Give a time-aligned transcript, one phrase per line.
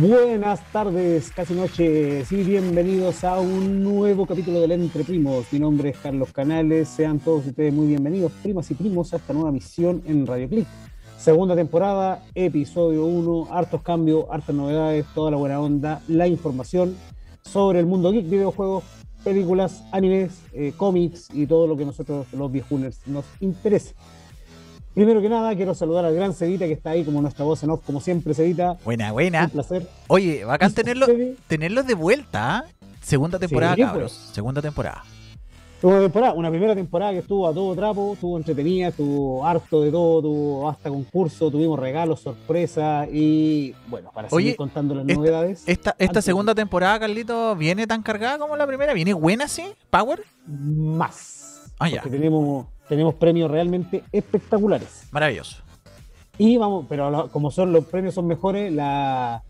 [0.00, 5.52] Buenas tardes, casi noches y bienvenidos a un nuevo capítulo del Entre Primos.
[5.52, 9.34] Mi nombre es Carlos Canales, sean todos ustedes muy bienvenidos, primas y primos, a esta
[9.34, 10.66] nueva misión en Radio Click.
[11.18, 16.96] Segunda temporada, episodio 1, hartos cambios, hartas novedades, toda la buena onda, la información
[17.42, 18.84] sobre el mundo geek, videojuegos,
[19.22, 23.94] películas, animes, eh, cómics y todo lo que nosotros los viejuners nos interesa.
[25.00, 27.70] Primero que nada, quiero saludar al gran Cevita que está ahí como nuestra voz en
[27.70, 28.76] off, como siempre, Cevita.
[28.84, 29.44] Buena, buena.
[29.44, 29.88] Un placer.
[30.08, 31.06] Oye, bacán tenerlo,
[31.46, 32.58] tenerlos de vuelta.
[32.58, 32.64] ¿ah?
[33.00, 34.12] Segunda temporada, Sí, cabros.
[34.12, 34.34] pues.
[34.34, 35.02] Segunda temporada.
[35.80, 39.90] Una temporada, una primera temporada que estuvo a todo trapo, estuvo entretenida, estuvo harto de
[39.90, 45.14] todo, tuvo hasta concurso, tuvimos regalos, sorpresas y bueno, para Oye, seguir contando las esta-
[45.14, 45.62] novedades.
[45.66, 48.92] Esta, esta segunda temporada, Carlito, ¿viene tan cargada como la primera?
[48.92, 49.64] ¿Viene buena, sí?
[49.88, 50.22] ¿Power?
[50.46, 51.39] más.
[51.80, 52.02] Ah, ya.
[52.02, 55.08] Porque tenemos, tenemos premios realmente espectaculares.
[55.10, 55.62] Maravilloso.
[56.38, 59.42] Y vamos, pero como son los premios son mejores, la,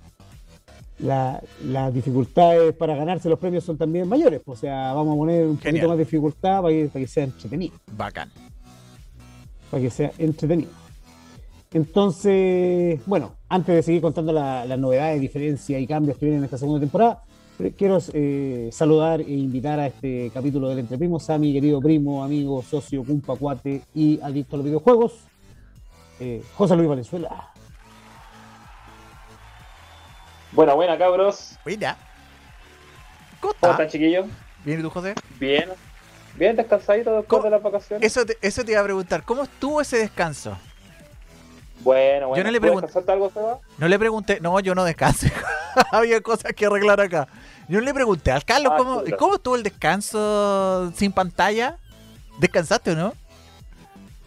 [0.99, 4.41] la- las dificultades para ganarse los premios son también mayores.
[4.47, 5.73] O sea, vamos a poner un Genial.
[5.73, 7.75] poquito más de dificultad para que, para que sea entretenido.
[7.97, 8.31] Bacán.
[9.71, 10.71] Para que sea entretenido.
[11.73, 16.45] Entonces, bueno, antes de seguir contando la- las novedades, diferencias y cambios que vienen en
[16.45, 17.23] esta segunda temporada,
[17.77, 22.25] quiero eh, saludar e invitar a este capítulo del Entre Primos a mi querido primo,
[22.25, 25.21] amigo, socio, cumpa, cuate y adicto a los videojuegos,
[26.19, 27.51] eh, José Luis Valenzuela.
[30.53, 31.57] Buena, buena, cabros.
[31.65, 31.97] Buena.
[33.41, 33.71] ¿Cómo ¿Cómo está?
[33.71, 34.27] están, chiquillos?
[34.65, 35.15] ¿Bien y tú, José?
[35.39, 35.69] Bien.
[36.37, 37.45] Bien descansadito después ¿Cómo?
[37.45, 38.07] de las vacaciones.
[38.07, 39.23] Eso te, eso te iba a preguntar.
[39.25, 40.57] ¿Cómo estuvo ese descanso?
[41.83, 42.37] Bueno, bueno.
[42.37, 43.59] Yo no le ¿Tú pregunto- descansaste algo, Seba?
[43.79, 44.39] No le pregunté.
[44.41, 45.27] No, yo no descanso.
[45.93, 47.27] Había cosas que arreglar acá.
[47.69, 51.77] Yo no le pregunté al Carlos Ah, cómo, cómo estuvo el descanso sin pantalla.
[52.39, 53.15] ¿Descansaste o no?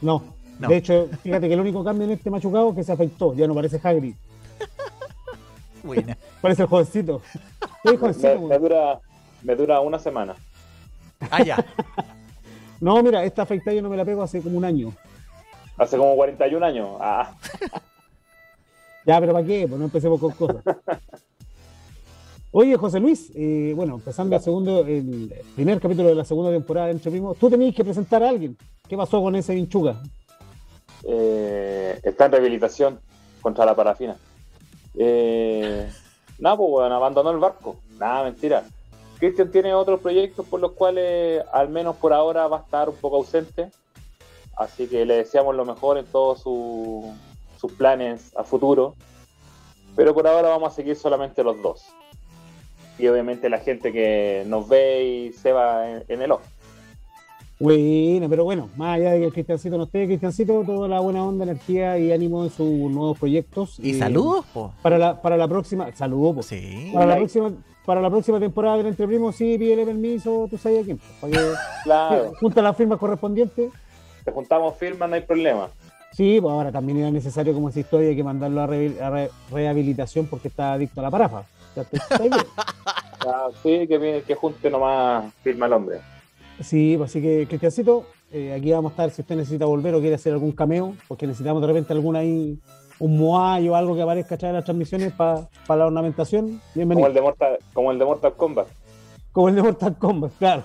[0.01, 0.23] No.
[0.59, 0.67] No.
[0.69, 3.47] De hecho, fíjate que el único cambio en este machucado es que se afeitó, ya
[3.47, 4.13] no parece Hagrid,
[5.83, 6.15] Buena.
[6.41, 7.21] parece el jovencito.
[7.83, 8.99] ¿Qué jovencito, Me, dura,
[9.41, 10.35] me dura una semana.
[11.31, 11.65] Ah, ya.
[12.79, 14.93] No, mira, esta afeitada yo no me la pego hace como un año.
[15.77, 16.89] Hace como 41 años.
[16.99, 17.33] Ah,
[19.05, 19.65] Ya, pero ¿para qué?
[19.67, 20.63] Pues no empecemos con cosas.
[22.51, 26.87] Oye, José Luis, eh, bueno, empezando el segundo, el primer capítulo de la segunda temporada
[26.87, 28.55] de Entre Primos, tú tenías que presentar a alguien.
[28.87, 30.01] ¿Qué pasó con ese vinchuga?
[31.05, 32.99] eh, está en rehabilitación
[33.41, 34.15] contra la parafina.
[34.95, 35.91] Eh,
[36.39, 37.75] nada, pues, bueno, abandonó el barco.
[37.99, 38.63] Nada, mentira.
[39.19, 42.95] Cristian tiene otros proyectos por los cuales, al menos por ahora, va a estar un
[42.95, 43.69] poco ausente.
[44.57, 47.11] Así que le deseamos lo mejor en todos su-
[47.59, 48.95] sus planes a futuro.
[49.95, 51.85] Pero por ahora vamos a seguir solamente los dos.
[52.99, 56.43] Y obviamente la gente que nos ve y se va en, en el ojo.
[57.59, 61.23] Bueno, pero bueno, más allá de que el Cristiancito no esté, Cristiancito, toda la buena
[61.23, 63.79] onda, energía y ánimo en sus nuevos proyectos.
[63.79, 64.73] ¿Y Eh, saludos, po?
[64.81, 66.35] Para la, para la próxima, saludos.
[66.35, 66.43] po.
[66.43, 66.89] Sí.
[66.93, 67.51] Para la, próxima,
[67.85, 70.99] para la próxima temporada del Entre Primos, sí, pídele permiso, tú sabes a quién.
[71.21, 71.39] Para que
[71.83, 73.71] Claro, junta las firmas correspondientes.
[74.23, 75.69] Te juntamos firmas, no hay problema.
[76.11, 79.29] Sí, pues ahora también era necesario como esa historia, que mandarlo a, rehabil- a re-
[79.51, 81.43] rehabilitación porque está adicto a la parafa.
[81.75, 82.33] Ya te- está bien.
[83.25, 85.99] Ah, sí, que, junte nomás firma el hombre.
[86.59, 90.01] Sí, pues así que, Cristiancito, eh, aquí vamos a estar si usted necesita volver o
[90.01, 92.59] quiere hacer algún cameo, porque necesitamos de repente algún ahí,
[92.99, 96.47] un moai o algo que aparezca atrás de las transmisiones para la ornamentación.
[96.47, 97.07] Como Bienvenido.
[97.07, 98.67] el de Mortal, como el de Mortal Kombat.
[99.31, 100.63] Como el de Mortal Kombat, claro.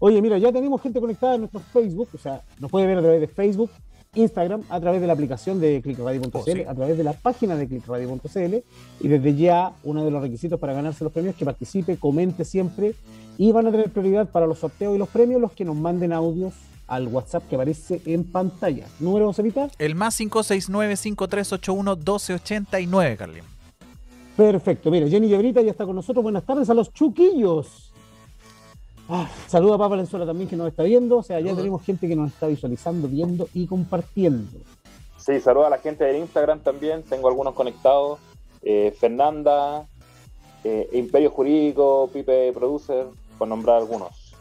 [0.00, 3.02] Oye, mira, ya tenemos gente conectada en nuestro Facebook, o sea, nos puede ver a
[3.02, 3.70] través de Facebook,
[4.14, 6.62] Instagram, a través de la aplicación de clickradio.cl, Oh, sí.
[6.66, 8.54] a través de la página de clickradio.cl
[9.00, 12.44] y desde ya uno de los requisitos para ganarse los premios es que participe, comente
[12.44, 12.94] siempre
[13.36, 16.12] y van a tener prioridad para los sorteos y los premios los que nos manden
[16.12, 16.54] audios
[16.86, 18.86] al WhatsApp que aparece en pantalla.
[18.98, 19.68] Número, Evita.
[19.78, 23.42] El más 569-5381-1289, Carlín.
[24.36, 26.22] Perfecto, mira, Jenny Llebrita ya está con nosotros.
[26.22, 27.87] Buenas tardes a los chuquillos.
[29.08, 31.18] Ah, saluda a Papa Valenzuela también que nos está viendo.
[31.18, 34.58] O sea, ya tenemos gente que nos está visualizando, viendo y compartiendo.
[35.16, 37.02] Sí, saluda a la gente del Instagram también.
[37.02, 38.18] Tengo algunos conectados.
[38.62, 39.86] Eh, Fernanda,
[40.64, 43.06] eh, Imperio Jurídico, Pipe Producer,
[43.38, 44.34] por nombrar algunos.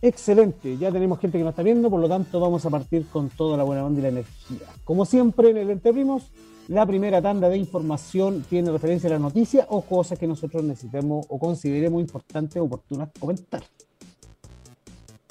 [0.00, 3.30] Excelente, ya tenemos gente que nos está viendo, por lo tanto vamos a partir con
[3.30, 4.68] toda la buena onda y la energía.
[4.84, 6.30] Como siempre en el Entreprimos,
[6.68, 11.26] la primera tanda de información tiene referencia a la noticia o cosas que nosotros necesitemos
[11.28, 13.62] o consideremos importantes o oportunas comentar.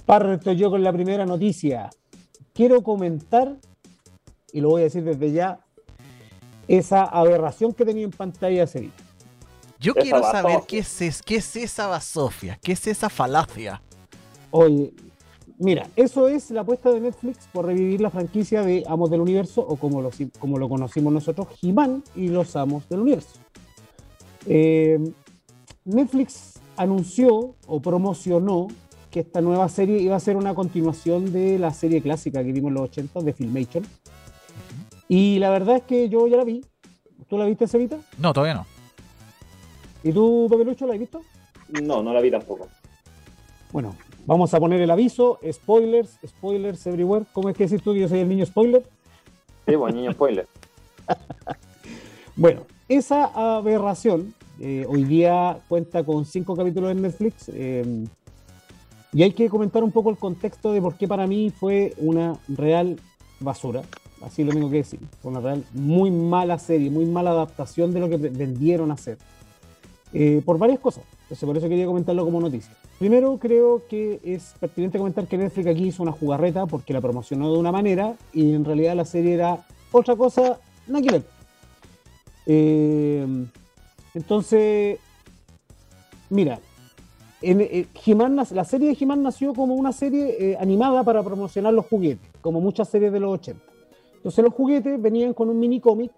[0.08, 1.90] Parto yo con la primera noticia.
[2.54, 3.58] Quiero comentar,
[4.54, 5.60] y lo voy a decir desde ya,
[6.70, 8.92] esa aberración que tenía en pantalla ese día.
[9.80, 10.42] Yo Esa quiero basofia.
[10.42, 13.82] saber qué es, es- qué es esa basofia, qué es esa falacia.
[14.52, 14.94] Oye,
[15.58, 19.60] mira, eso es la apuesta de Netflix por revivir la franquicia de Amos del Universo,
[19.62, 23.40] o como lo, como lo conocimos nosotros, He-Man y los Amos del Universo.
[24.46, 25.00] Eh,
[25.84, 28.68] Netflix anunció o promocionó
[29.12, 32.70] que esta nueva serie iba a ser una continuación de la serie clásica que vimos
[32.70, 33.86] en los 80 de Filmation.
[35.08, 36.64] Y la verdad es que yo ya la vi.
[37.30, 37.98] ¿Tú la viste, Cevita?
[38.18, 38.66] No, todavía no.
[40.04, 41.22] ¿Y tú, Pepe Lucho, la has visto?
[41.82, 42.68] No, no la vi tampoco.
[43.72, 43.96] Bueno,
[44.26, 45.40] vamos a poner el aviso.
[45.52, 47.26] Spoilers, spoilers everywhere.
[47.34, 48.84] ¿Cómo es que decís tú que yo soy el niño spoiler?
[49.68, 50.48] Sí, pues niño spoiler.
[52.40, 53.26] Bueno, esa
[53.58, 57.50] aberración eh, hoy día cuenta con cinco capítulos en Netflix.
[57.52, 58.06] eh,
[59.18, 62.38] y hay que comentar un poco el contexto de por qué para mí fue una
[62.48, 63.00] real
[63.40, 63.82] basura.
[64.22, 65.00] Así lo tengo que decir.
[65.24, 69.18] Fue una real muy mala serie, muy mala adaptación de lo que vendieron a hacer.
[70.14, 71.04] Eh, por varias cosas.
[71.24, 72.72] Entonces, por eso quería comentarlo como noticia.
[73.00, 77.52] Primero, creo que es pertinente comentar que Netflix aquí hizo una jugarreta porque la promocionó
[77.52, 81.24] de una manera y en realidad la serie era otra cosa, nada que.
[82.46, 83.26] Eh,
[84.14, 85.00] entonces,
[86.30, 86.60] mira,
[87.42, 87.88] en, eh,
[88.52, 92.60] la serie de He-Man nació como una serie eh, animada para promocionar los juguetes, como
[92.60, 93.62] muchas series de los 80.
[94.16, 96.12] Entonces los juguetes venían con un mini cómic,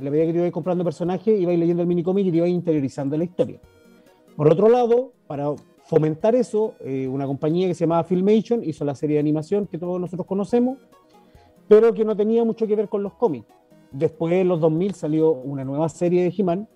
[0.00, 2.50] la medida que te ibas comprando personajes, ibais leyendo el mini cómic y te ibas
[2.50, 3.60] interiorizando la historia.
[4.34, 5.54] Por otro lado, para
[5.84, 9.78] fomentar eso, eh, una compañía que se llamaba Filmation hizo la serie de animación que
[9.78, 10.78] todos nosotros conocemos,
[11.68, 13.46] pero que no tenía mucho que ver con los cómics.
[13.92, 16.68] Después, en los 2000, salió una nueva serie de He-Man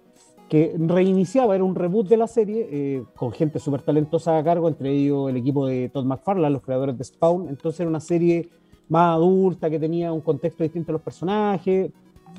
[0.50, 4.67] que reiniciaba, era un reboot de la serie, eh, con gente súper talentosa a cargo,
[4.67, 7.49] entre ellos el equipo de Todd McFarlane, los creadores de Spawn.
[7.49, 8.49] Entonces era una serie
[8.88, 11.93] más adulta, que tenía un contexto distinto a los personajes,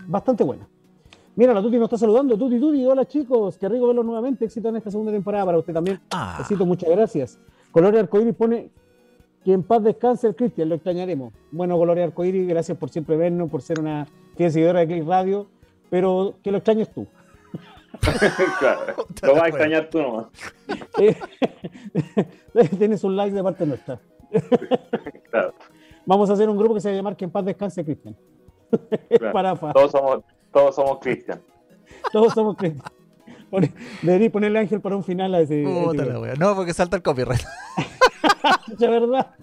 [0.07, 0.67] bastante buena.
[1.37, 2.37] Mira, la Tuti nos está saludando.
[2.37, 4.43] Tuti, Tuti, hola chicos, qué rico verlos nuevamente.
[4.43, 6.01] Éxito en esta segunda temporada para usted también.
[6.11, 7.39] Ah, Besito, muchas gracias.
[7.71, 8.71] Colores Arcoíris pone
[9.45, 11.31] que en paz descanse el Cristian, lo extrañaremos.
[11.49, 14.05] Bueno, Colores Arcoíris, gracias por siempre vernos, por ser una
[14.35, 15.47] fiel seguidora de Click Radio,
[15.89, 17.07] pero que lo extrañes tú.
[18.59, 19.06] claro.
[19.21, 20.25] Lo vas a extrañar tú nomás.
[21.00, 21.15] Eh,
[22.77, 24.00] Tienes un like de parte nuestra.
[25.30, 25.53] Claro.
[26.06, 28.18] Vamos a hacer un grupo que se va a llamar Que en paz descanse Cristian.
[29.18, 29.33] claro.
[29.33, 31.42] Para, Todos somos, todos somos Cristian.
[32.12, 32.83] todos somos Cristian.
[34.01, 35.63] Deberí ponerle ángel para un final a ese.
[35.63, 36.36] la.
[36.36, 37.42] No, porque salta el copyright.
[38.77, 39.36] De verdad.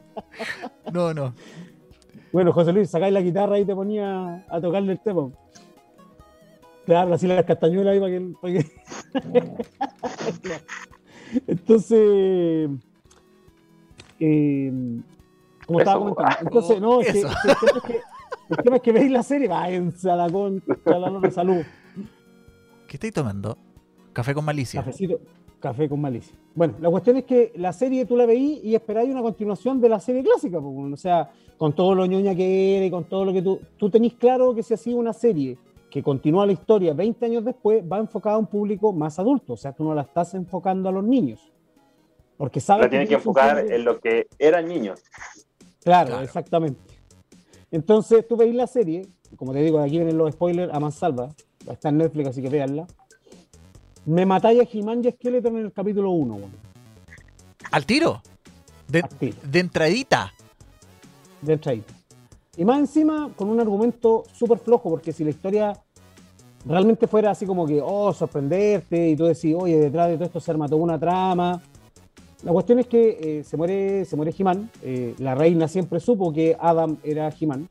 [0.93, 1.35] No, no.
[2.33, 5.31] Bueno, José Luis, sacáis la guitarra y te ponía a tocarle el tema.
[6.89, 8.33] Claro, así las castañuelas ahí para que.
[8.41, 8.67] para que-
[11.47, 12.71] Entonces.
[14.19, 14.73] eh,
[15.67, 16.37] como estaba comentando.
[16.41, 17.29] Entonces, no, es que, Eso.
[17.29, 18.01] el, tema es que,
[18.49, 21.61] el tema es que veis la serie, váyanse a la concha, a la lora, salud.
[22.87, 23.59] ¿Qué estáis tomando?
[24.15, 24.81] Café con malicia.
[24.81, 25.21] Cafecito,
[25.61, 26.35] café con malicia.
[26.55, 29.91] Bueno, la cuestión es que la serie tú la veís y esperáis una continuación de
[29.91, 33.05] la serie clásica, pues, bueno, o sea, con todo lo ñoña que era y con
[33.05, 33.61] todo lo que tú...
[33.77, 35.59] Tú tenés claro que si así una serie
[35.91, 39.57] que continúa la historia 20 años después, va enfocada a un público más adulto, o
[39.57, 41.51] sea, tú no la estás enfocando a los niños.
[42.37, 45.03] Porque sabes La tienes que enfocar en lo que eran niños.
[45.83, 46.25] Claro, Claro.
[46.25, 46.81] exactamente.
[47.71, 51.31] Entonces tú veis la serie, como te digo, aquí vienen los spoilers a mansalva,
[51.71, 52.87] está en Netflix, así que véanla.
[54.07, 56.51] Me matáis a He-Man y a Skeleton en el capítulo 1, weón.
[57.73, 58.23] ¿Al tiro?
[58.87, 59.37] De, Al tiro.
[59.43, 60.33] de entradita.
[61.43, 61.93] de entradita.
[62.59, 65.73] Y más encima con un argumento súper flojo, porque si la historia
[66.67, 70.41] realmente fuera así como que, oh, sorprenderte, y tú decís, oye, detrás de todo esto
[70.41, 71.63] se arma toda una trama.
[72.43, 74.71] La cuestión es que eh, se muere, se muere He-Man.
[74.83, 77.69] eh, la reina siempre supo que Adam era He-Man.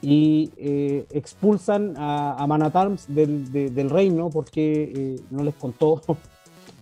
[0.00, 5.42] Y eh, expulsan a, a Man at Arms del, de- del reino porque eh, no
[5.42, 6.00] les contó.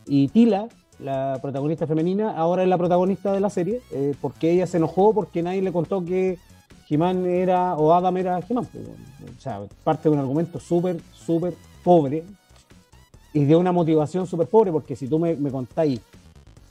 [0.07, 0.67] Y Tila,
[0.99, 5.15] la protagonista femenina, ahora es la protagonista de la serie, eh, porque ella se enojó
[5.15, 6.37] porque nadie le contó que
[6.91, 8.67] He-Man era, o Adam era He-Man.
[8.67, 8.85] pues.
[9.39, 11.55] O sea, parte de un argumento súper, súper
[11.85, 12.25] pobre
[13.33, 16.01] y de una motivación súper pobre, porque si tú me, me contáis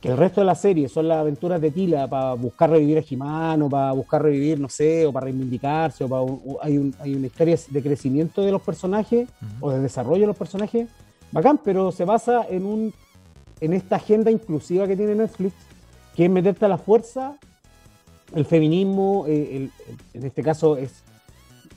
[0.02, 3.04] que el resto de la serie son las aventuras de Tila para buscar revivir a
[3.10, 6.94] He-Man, o para buscar revivir, no sé, o para reivindicarse, o para o hay, un-
[7.00, 9.28] hay una historia de crecimiento de los personajes,
[9.60, 10.88] o de desarrollo de los personajes,
[11.32, 12.94] bacán, pero se basa en un
[13.62, 15.54] en esta agenda inclusiva que tiene Netflix,
[16.16, 17.36] que es meterte a la fuerza
[18.36, 21.04] el feminismo, eh, el- el- en este caso es...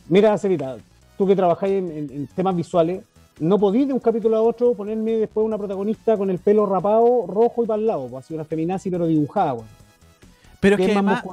[0.09, 0.77] Mira, Cevita,
[1.17, 3.03] tú que trabajáis en, en- en temas visuales,
[3.41, 7.25] no podís de un capítulo a otro ponerme después una protagonista con el pelo rapado,
[7.27, 9.67] rojo y para el lado, pues así una feminazi pero dibujada, pues.
[10.61, 11.25] Pero es Que además,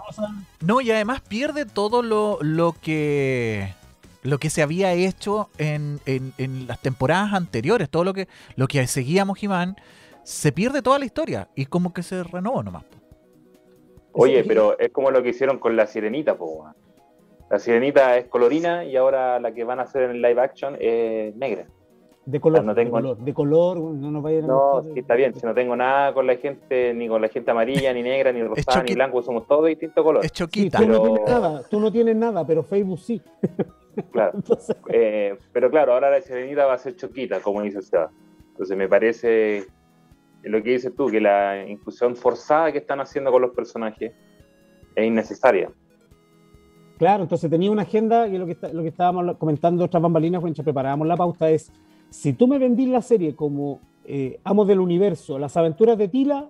[0.61, 3.73] no, y además pierde todo lo, lo que
[4.23, 8.67] lo que se había hecho en, en- en las temporadas anteriores, todo lo que, lo
[8.67, 9.75] que seguíamos He-Man,
[10.23, 12.83] se pierde toda la historia y como que se renovó nomás.
[14.19, 14.47] Oye, Sí.
[14.47, 16.65] pero es como lo que hicieron con la sirenita, po.
[17.49, 21.35] La sirenita es colorina y ahora la que van a hacer en live action es
[21.35, 21.65] negra.
[22.25, 25.15] De color, no tengo- de color, de color, no nos vayan a No, sí, está
[25.15, 25.33] bien.
[25.33, 28.43] Si no tengo nada con la gente, ni con la gente amarilla, ni negra, ni
[28.43, 30.25] rosada, ni blanco, somos todos de distintos colores.
[30.31, 30.77] Es Sí, choquita.
[30.77, 33.19] tú no Pero- tienes nada, tú no tienes nada, pero Facebook sí.
[34.11, 34.31] Claro.
[34.35, 38.11] Entonces, Eh, pero claro, ahora la sirenita va a ser choquita, como dice Seba.
[38.51, 39.65] Entonces me parece
[40.43, 44.13] lo que dices tú, que la inclusión forzada que están haciendo con los personajes
[44.95, 45.71] es innecesaria.
[46.97, 50.41] Claro, entonces tenía una agenda y lo que, está- lo que estábamos comentando otras bambalinas
[50.43, 51.71] mientras preparábamos la pauta es,
[52.09, 56.49] si tú me vendís la serie como eh, Amos del Universo, las aventuras de Tila,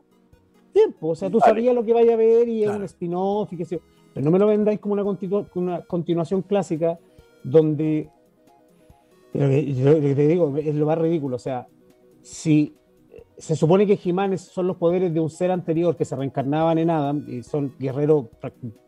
[0.73, 1.51] tiempo, o sea, tú Vale.
[1.51, 2.79] sabías lo que vaya a ver y es Claro.
[2.79, 3.81] un spin-off y qué sé yo,
[4.13, 6.97] pero no me lo vendáis como una, continu- una continuación clásica
[7.43, 8.09] donde,
[9.33, 11.67] yo- te digo, es lo más ridículo, o sea,
[12.21, 12.73] si
[13.39, 16.89] se supone que Jimanes son los poderes de un ser anterior que se reencarnaban en
[16.89, 18.25] Adam y son guerreros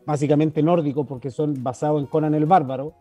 [0.04, 2.92] básicamente nórdicos porque son basados en Conan el Bárbaro,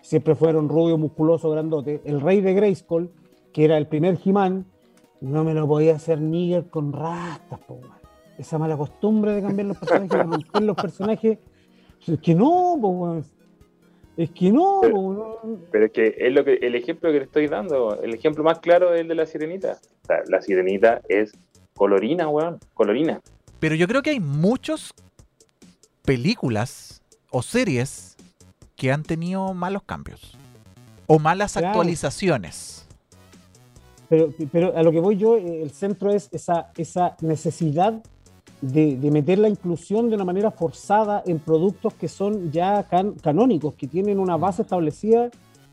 [0.00, 2.00] siempre fueron rubio, musculoso, grandote.
[2.04, 3.10] El rey de Grayskull,
[3.52, 4.64] que era el primer He-Man,
[5.20, 7.80] no me lo podía hacer nigger con rastas, po.
[8.38, 11.38] Esa mala costumbre de cambiar los personajes, de romper los personajes.
[12.06, 13.20] Es que no, po.
[14.16, 15.58] Es que no, Pero- no.
[15.70, 18.60] Pero es que es lo que el ejemplo que te estoy dando, el ejemplo más
[18.60, 19.78] claro es el de la sirenita.
[20.10, 21.30] O sea, la sirenita es
[21.76, 23.20] colorina, weón, colorina.
[23.60, 24.92] Pero yo creo que hay muchas
[26.02, 27.00] películas
[27.30, 28.16] o series
[28.74, 30.36] que han tenido malos cambios.
[31.06, 31.68] O malas Claro.
[31.68, 32.86] actualizaciones.
[34.08, 38.02] Pero, pero a lo que voy yo, eh, el centro es esa, esa necesidad
[38.60, 43.12] de, de meter la inclusión de una manera forzada en productos que son ya can-
[43.14, 45.30] canónicos, que tienen una base establecida,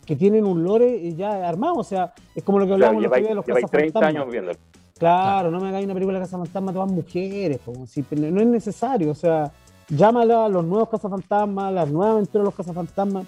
[0.08, 1.76] que tienen un lore ya armado.
[1.76, 3.66] O sea, es como lo que Claro, hablábamos el otro día de lleváis los lleváis
[3.72, 4.24] 30 cazafantasmas.
[4.24, 4.52] años viendo.
[4.98, 9.12] Claro, no me hagáis una película de cazafantasmas todas mujeres, po, si- no es necesario.
[9.12, 9.52] O sea,
[9.90, 13.26] llámala a los nuevos cazafantasmas, las nuevas aventuras de los cazafantasmas.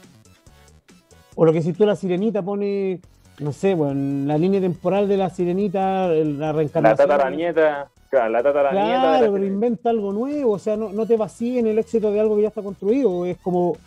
[1.36, 3.00] O lo que si tú la sirenita pone,
[3.39, 7.07] no sé, bueno, la línea temporal de la sirenita, la La reencarnación.
[7.07, 11.05] tataranieta, claro, la tataranieta de la Claro, pero inventa algo nuevo, o sea, no, no
[11.05, 13.25] te vacíes en el éxito de algo que ya está construido.
[13.25, 13.77] Es como,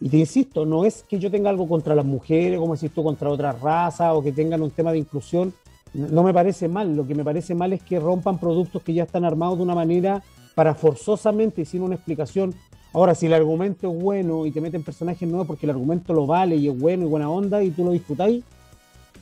[0.00, 3.02] y te insisto, no es que yo tenga algo contra las mujeres, como decís tú,
[3.02, 5.52] contra otras razas, o que tengan un tema de inclusión.
[5.92, 9.04] No me parece mal, lo que me parece mal es que rompan productos que ya
[9.04, 10.22] están armados de una manera
[10.54, 12.54] para forzosamente y sin una explicación.
[12.92, 16.26] Ahora, si el argumento es bueno y te meten personajes nuevos porque el argumento lo
[16.26, 18.44] vale y es bueno y buena onda y tú lo disfrutáis,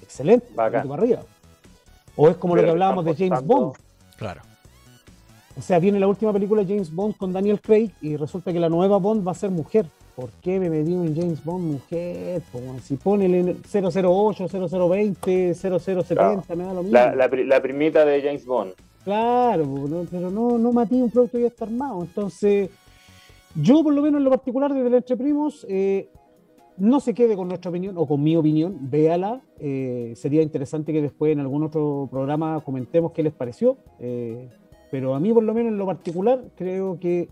[0.02, 1.22] excelente, para arriba.
[2.16, 3.74] O es como lo que hablábamos de James Bond.
[4.16, 4.42] Claro.
[5.58, 8.60] O sea, viene la última película de James Bond con Daniel Craig y resulta que
[8.60, 9.86] la nueva Bond va a ser mujer.
[10.16, 12.40] ¿Por qué me metí en James Bond mujer?
[12.50, 16.92] Po, si ponele 008, 0020, 0070, me da lo mismo.
[16.98, 18.72] La, la, pri- la primita de James Bond.
[19.04, 22.00] Claro, no- pero no, no maté un producto ya está armado.
[22.02, 22.70] Entonces,
[23.54, 26.08] yo por lo menos en lo particular desde el Entre Primos, eh,
[26.78, 29.42] no se quede con nuestra opinión o con mi opinión, véala.
[29.60, 33.76] Eh, sería interesante que después en algún otro programa comentemos qué les pareció.
[34.00, 34.48] Eh,
[34.90, 37.28] pero a mí por lo menos en lo particular creo que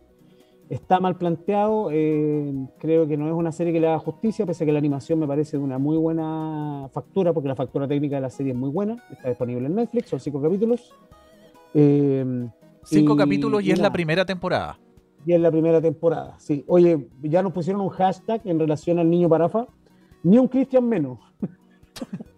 [0.74, 1.88] está mal planteado.
[1.92, 4.78] eh, creo que no es una serie que le haga justicia, pese a que la
[4.78, 8.52] animación me parece de una muy buena factura, porque la factura técnica de la serie
[8.52, 8.96] es muy buena.
[9.10, 10.92] Está disponible en Netflix, son cinco capítulos.
[11.74, 12.48] Eh,
[12.84, 14.78] Cinco y- capítulos y, y es la primera temporada.
[15.26, 16.64] Y es la primera temporada, sí.
[16.68, 19.66] Oye, ya nos pusieron un hashtag en relación al niño Parafa.
[20.22, 21.18] Ni un Cristian menos.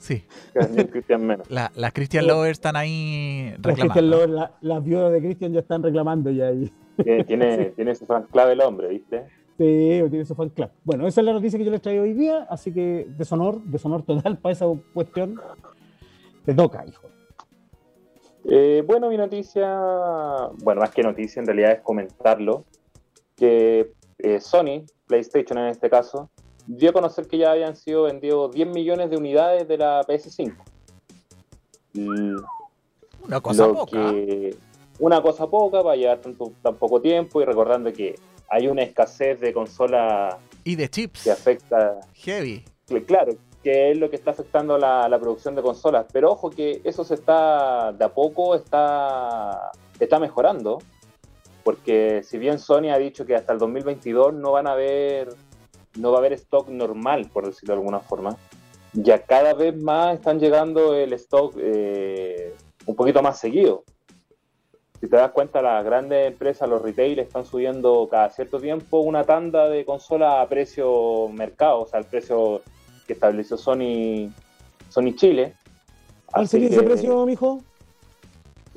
[0.00, 0.24] Sí.
[0.74, 1.48] Ni Christian menos.
[1.50, 2.26] La- las Christian.
[2.26, 4.16] Lovers están ahí Las Christian reclamando.
[4.16, 6.72] Lovers, la- las viudas de Cristian ya están reclamando ya ahí.
[7.04, 9.26] Tiene, tiene, tiene su fan clave el hombre, ¿viste?
[9.58, 10.70] Sí, tiene su fan club.
[10.84, 14.02] Bueno, esa es la noticia que yo les traigo hoy día, así que deshonor, deshonor
[14.02, 15.38] total para esa cuestión.
[16.46, 17.06] Te toca, hijo.
[18.48, 19.68] Eh, bueno, mi noticia,
[20.62, 22.64] bueno, más que noticia, en realidad es comentarlo,
[23.36, 26.30] que eh, Sony, PlayStation en este caso,
[26.76, 30.54] dio a conocer que ya habían sido vendidos 10 millones de unidades de la PS5.
[31.94, 32.06] Y
[33.24, 34.10] Una cosa lo poca.
[34.12, 34.56] que-
[34.98, 38.14] una cosa poca para llevar tanto, tan poco tiempo y recordando que
[38.48, 41.24] hay una escasez de consolas Y de chips.
[41.24, 42.64] que afecta Heavy.
[42.88, 46.06] Cl- Claro, que es lo que está afectando la, la producción de consolas.
[46.12, 50.78] Pero ojo que eso se está, de a poco está, está mejorando.
[51.62, 55.28] Porque si bien Sony ha dicho que hasta el 2022 no van a haber,
[55.96, 58.36] no va a haber stock normal, por decirlo de alguna forma,
[58.92, 62.54] ya cada vez más están llegando el stock eh,
[62.86, 63.84] un poquito más seguido.
[65.00, 69.24] Si te das cuenta, las grandes empresas, los retail, están subiendo cada cierto tiempo una
[69.24, 72.60] tanda de consolas a precio mercado, o sea, el precio
[73.06, 74.30] que estableció Sony,
[74.90, 75.54] Sony Chile.
[76.26, 77.62] ¿Cuál sería ese precio, mijo?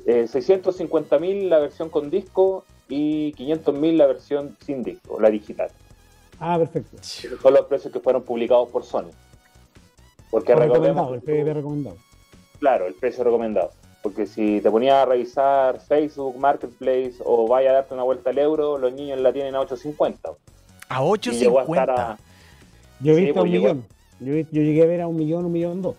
[0.06, 5.70] eh, 650.000 la versión con disco y 500.000 la versión sin disco, la digital.
[6.46, 6.98] Ah, perfecto.
[6.98, 9.10] Esos son los precios que fueron publicados por Sony.
[10.30, 11.96] Porque O recomendado, el PVP recomendado.
[12.58, 13.70] Claro, el precio recomendado.
[14.02, 18.38] Porque si te ponías a revisar Facebook, Marketplace o vaya a darte una vuelta al
[18.38, 20.36] euro, los niños la tienen a 8.50.
[20.90, 21.98] A Y llegó a estar 8.50.
[21.98, 22.18] a...
[23.00, 23.84] Yo he visto pues un millón.
[24.20, 25.96] Yo, yo llegué a ver a un millón, un millón dos.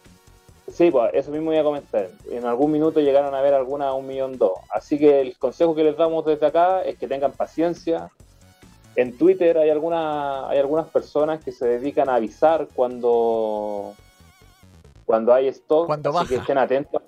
[0.72, 2.10] Sí, pues eso mismo voy a comentar.
[2.30, 4.54] En algún minuto llegaron a ver alguna a un millón dos.
[4.70, 8.12] Así que el consejo que les damos desde acá es que tengan paciencia.
[8.96, 13.94] En Twitter hay, alguna, hay algunas personas que se dedican a avisar cuando,
[15.06, 15.88] cuando hay stock.
[15.88, 17.02] Cuando así que estén atentos.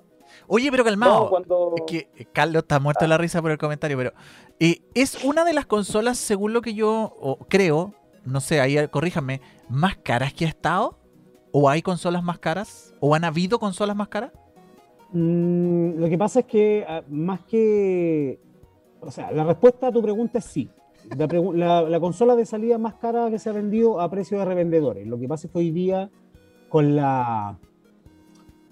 [0.46, 1.24] Oye, pero calmado.
[1.24, 1.74] No, cuando...
[1.76, 4.12] Es que eh, Carlos está muerto de la risa por el comentario, pero
[4.60, 9.40] eh, es una de las consolas, según lo que yo creo, no sé, ahí corríjame,
[9.68, 10.98] más caras que ha estado.
[11.50, 12.94] ¿O hay consolas más caras?
[13.00, 14.32] ¿O han habido consolas más caras?
[15.12, 18.38] Mm, lo que pasa es que ah, más que...
[19.00, 20.68] O sea, la respuesta a tu pregunta es sí.
[21.16, 24.44] La, la- la consola de salida más cara que se ha vendido a precio de
[24.44, 25.06] revendedores.
[25.06, 26.10] Lo que pasa es que hoy día,
[26.68, 27.58] con la,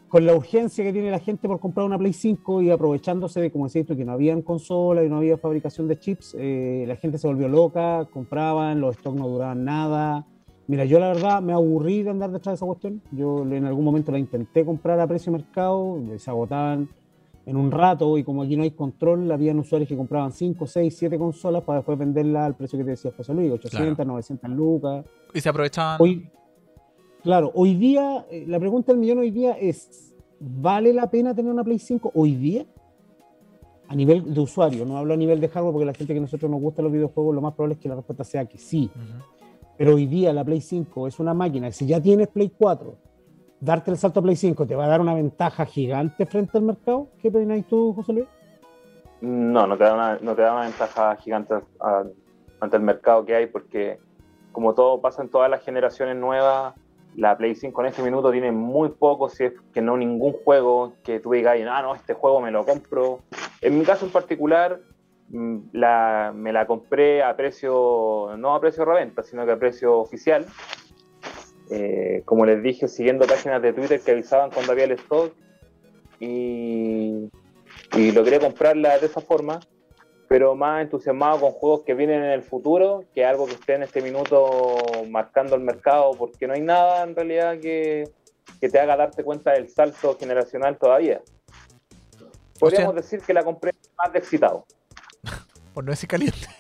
[0.09, 3.51] con la urgencia que tiene la gente por comprar una Play 5 y aprovechándose de,
[3.51, 7.19] como decís que no habían consola y no había fabricación de chips, eh, la gente
[7.19, 10.27] se volvió loca, compraban, los stocks no duraban nada.
[10.69, 13.01] Mira, yo la verdad me aburrí de andar detrás de esa cuestión.
[13.13, 16.89] Yo en algún momento la intenté comprar a precio de mercado, se agotaban
[17.47, 20.97] en un rato y como aquí no hay control, habían usuarios que compraban 5, 6,
[20.99, 25.07] 7 consolas para después venderla al precio que te decía José Luis, 800, 900 lucas.
[25.33, 25.99] Y se aprovechaban.
[26.01, 26.29] Hoy,
[27.23, 31.53] claro, hoy día, eh, la pregunta del millón hoy día es, ¿vale la pena tener
[31.53, 32.67] una Play 5 hoy día?
[33.89, 36.23] A nivel de usuario, no hablo a nivel de hardware porque la gente que a
[36.23, 38.91] nosotros nos gusta los videojuegos, lo más probable es que la respuesta sea que sí.
[39.79, 43.06] Pero hoy día la Play 5 es una máquina, si ya tienes Play 4,
[43.61, 47.09] darte el salto Play 5 te va a dar una ventaja gigante frente al mercado.
[47.21, 48.27] ¿Qué opinas tú, José Luis?
[49.21, 52.05] No, no te da una, no te da una ventaja gigante a-
[52.61, 53.99] ante el mercado que hay porque
[54.53, 56.75] como todo pasa en todas las generaciones nuevas,
[57.15, 60.93] la Play 5 en este minuto tiene muy poco, si es que no ningún juego
[61.03, 63.21] que tú digas, ah, no, este juego me lo compro.
[63.63, 64.81] En mi caso en particular,
[65.31, 69.99] mm, la, me la compré a precio, no a precio reventa, sino que a precio
[69.99, 70.45] oficial.
[71.71, 75.33] Eh, como les dije, siguiendo páginas de Twitter que avisaban cuando había el stock
[76.21, 77.29] y,
[77.97, 79.61] y logré comprarla de esa forma,
[80.29, 83.83] pero más entusiasmado con juegos que vienen en el futuro que algo que esté en
[83.83, 84.77] este minuto
[85.09, 88.09] marcando el mercado, porque no hay nada en realidad que,
[88.61, 91.21] que te haga darte cuenta del salto generacional todavía.
[92.59, 94.67] Podríamos decir que la compré más de excitado.
[95.75, 96.39] Por no decir caliente.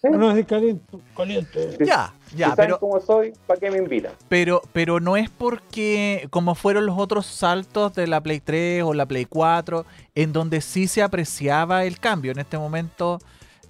[0.00, 0.96] No, es caliente.
[1.16, 1.72] caliente.
[1.72, 1.84] Sí.
[1.84, 4.12] Ya, Si ya, saben pero, cómo soy, ¿para qué me invitan?
[4.28, 8.94] pero, pero no es porque, como fueron los otros saltos de la Play 3 o
[8.94, 12.32] la Play 4, en donde sí se apreciaba el cambio.
[12.32, 13.18] En este momento,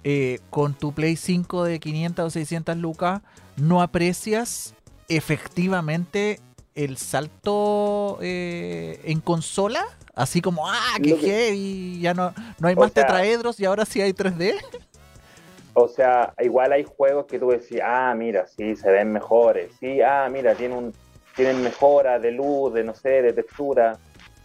[0.03, 3.21] eh, con tu Play 5 de 500 o 600 lucas,
[3.57, 4.73] no aprecias
[5.07, 6.39] efectivamente
[6.75, 9.85] el salto eh, en consola.
[10.15, 13.85] Así como, ah, qué que- heavy, ya no, no hay más sea- tetraedros y ahora
[13.85, 14.53] sí hay 3D.
[15.81, 19.73] O sea, igual hay juegos que tú decís, ah, mira, sí, se ven mejores.
[19.79, 20.93] Sí, ah, mira, tiene un,
[21.35, 23.97] tienen mejora de luz, de no sé, de textura.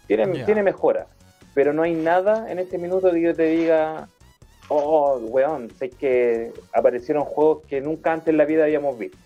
[0.07, 0.47] Tienen, Ya.
[0.47, 1.07] Tiene mejora.
[1.55, 4.09] Pero no hay nada en este minuto que yo te diga,
[4.69, 9.19] oh, weón, sé que aparecieron juegos que nunca antes en la vida habíamos visto.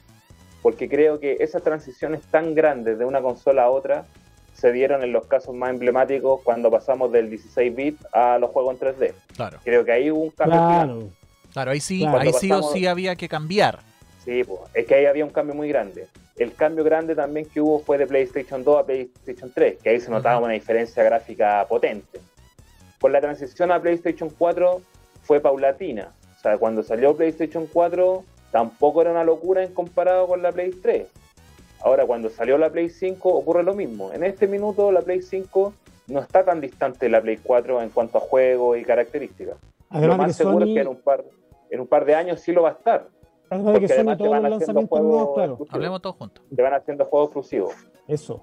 [0.63, 4.07] Porque creo que esas transiciones tan grandes de una consola a otra
[4.55, 8.75] se dieron en los casos más emblemáticos cuando pasamos del 16 bit a los juegos
[8.75, 9.15] en 3D.
[9.37, 9.59] Claro.
[9.63, 10.59] Creo que ahí hubo un cambio.
[10.59, 11.18] Claro.
[11.53, 12.19] Claro, ahí sí, Claro.
[12.19, 13.81] ahí sí o sí había que cambiar.
[14.25, 16.09] Sí, pues, es que ahí había un cambio muy grande.
[16.37, 20.01] El cambio grande también que hubo fue de PlayStation 2 a PlayStation 3, que ahí
[20.01, 22.21] se notaba una diferencia gráfica potente.
[23.01, 24.81] Con la transición a PlayStation 4
[25.23, 26.13] fue paulatina.
[26.37, 30.71] O sea, cuando salió PlayStation 4 tampoco era una locura en comparado con la Play
[30.71, 31.09] 3.
[31.81, 34.13] Ahora, cuando salió la Play 5 ocurre lo mismo.
[34.13, 35.75] En este minuto la Play 5
[36.09, 39.57] no está tan distante de la Play 4 en cuanto a juego y características.
[39.91, 41.25] Lo Además de más que seguro Sony, es que en un, par,
[41.71, 43.09] en un par de años sí lo va a estar.
[43.51, 45.75] además de que porque Sony además te todos los lanzamientos nuevos, juegos claro, exclusivos.
[45.75, 46.45] Hablemos todos juntos.
[46.55, 47.75] Te van haciendo juegos exclusivos.
[48.07, 48.43] eso.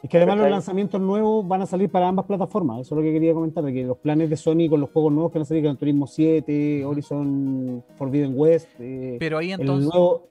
[0.00, 2.80] Es que además los lanzamientos nuevos van a salir para ambas plataformas.
[2.82, 5.12] Eso es lo que quería comentar, de que los planes de Sony con los juegos
[5.12, 9.60] nuevos que van a salir, Gran Turismo 7, Horizon Forbidden West, eh, Pero ahí el,
[9.60, 9.90] entonces.
[9.92, 10.28] nuevo,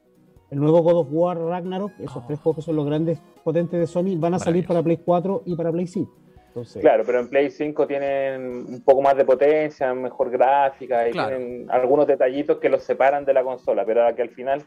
[0.52, 2.24] el nuevo God of War Ragnarok, esos Oh.
[2.26, 5.42] tres juegos que son los grandes potentes de Sony, van a salir para Play 4
[5.46, 6.14] y para Play 5.
[6.48, 11.12] Entonces, Claro, pero en Play 5 tienen un poco más de potencia, mejor gráfica y
[11.12, 11.38] Claro.
[11.38, 14.64] tienen algunos detallitos que los separan de la consola, pero que al final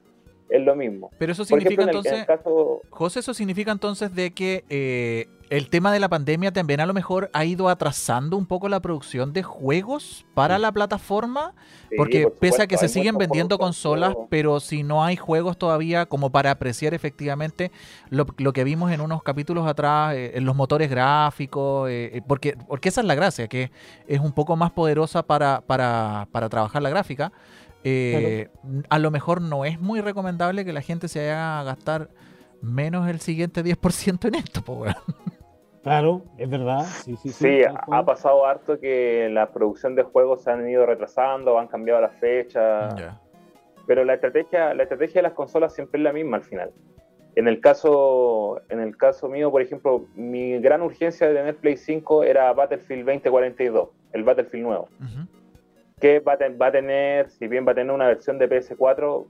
[0.51, 1.11] es lo mismo.
[1.19, 4.33] Pero eso significa ejemplo, en el- en el entonces, caso- José, eso significa entonces de
[4.33, 8.47] que eh, el tema de la pandemia también a lo mejor ha ido atrasando un
[8.47, 11.55] poco la producción de juegos para la plataforma,
[11.89, 15.17] sí, porque por pese a que se siguen vendiendo consolas, pero- pero si no hay
[15.17, 17.73] juegos todavía como para apreciar efectivamente
[18.11, 22.23] lo, lo que vimos en unos capítulos atrás, eh, en los motores gráficos, eh, eh,
[22.27, 23.73] porque, porque esa es la gracia, que
[24.07, 27.33] es un poco más poderosa para, para, para trabajar la gráfica.
[27.85, 28.49] Eh,
[28.89, 32.09] A lo mejor no es muy recomendable que la gente se haga gastar
[32.63, 34.95] menos el siguiente 10% en esto, po, weón.
[35.83, 36.85] Claro, es verdad.
[36.85, 37.33] Sí, sí, sí.
[37.33, 38.01] Sí, tal cual.
[38.01, 42.15] ha pasado harto que la producción de juegos se han ido retrasando, han cambiado las
[42.17, 42.95] fechas,
[43.87, 46.71] pero la estrategia, la estrategia de las consolas siempre es la misma al final.
[47.37, 51.77] En el caso, en el caso mío, por ejemplo, mi gran urgencia de tener Play
[51.77, 55.27] 5 era Battlefield 2042, el Battlefield nuevo, Ujú.
[56.01, 58.49] Que va a, ten- va a tener, si bien va a tener una versión de
[58.49, 59.27] PS4,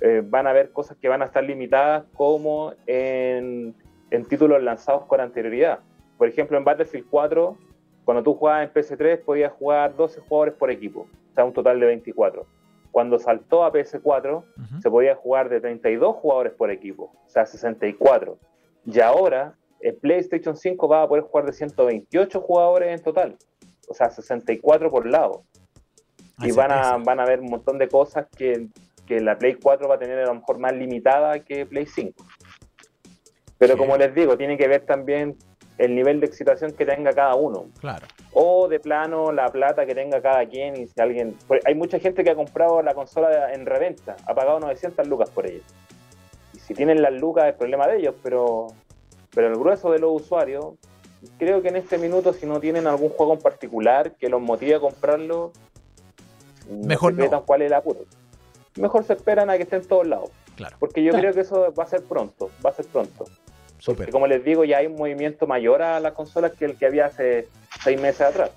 [0.00, 3.74] eh, van a haber cosas que van a estar limitadas como en,
[4.10, 5.80] en títulos lanzados con anterioridad.
[6.18, 7.56] Por ejemplo, en Battlefield 4,
[8.04, 11.00] cuando tú jugabas en PS3 podías jugar 12 jugadores por equipo,
[11.30, 12.46] o sea, un total de 24.
[12.90, 14.80] Cuando saltó a PS4, Ujú.
[14.80, 18.38] se podía jugar de 32 jugadores por equipo, o sea, 64.
[18.86, 23.36] Y ahora, en PlayStation 5 va a poder jugar de 128 jugadores en total,
[23.88, 25.42] o sea, 64 por lado.
[26.42, 28.66] Y van a, van a ver un montón de cosas que,
[29.06, 32.24] que la Play 4 va a tener a lo mejor más limitada que Play 5.
[33.58, 33.78] Pero Sí.
[33.78, 35.36] como les digo, tiene que ver también
[35.78, 37.66] el nivel de excitación que tenga cada uno.
[37.80, 38.06] Claro.
[38.32, 41.36] O de plano la plata que tenga cada quien y si alguien...
[41.64, 45.46] hay mucha gente que ha comprado la consola en reventa, ha pagado 900 lucas por
[45.46, 45.62] ella.
[46.54, 48.68] Y si tienen las lucas es problema de ellos, pero,
[49.34, 50.74] pero el grueso de los usuarios,
[51.38, 54.74] creo que en este minuto si no tienen algún juego en particular que los motive
[54.76, 55.52] a comprarlo,
[56.70, 57.42] no Mejor no.
[57.44, 58.00] cuál es el apuro.
[58.76, 60.30] Mejor se esperan a que esté en todos lados.
[60.56, 60.76] Claro.
[60.78, 61.22] Porque yo Claro.
[61.22, 63.24] creo que eso va a ser pronto, va a ser pronto.
[63.84, 66.86] Porque como les digo, ya hay un movimiento mayor a las consolas que el que
[66.86, 67.48] había hace
[67.84, 68.50] seis meses atrás.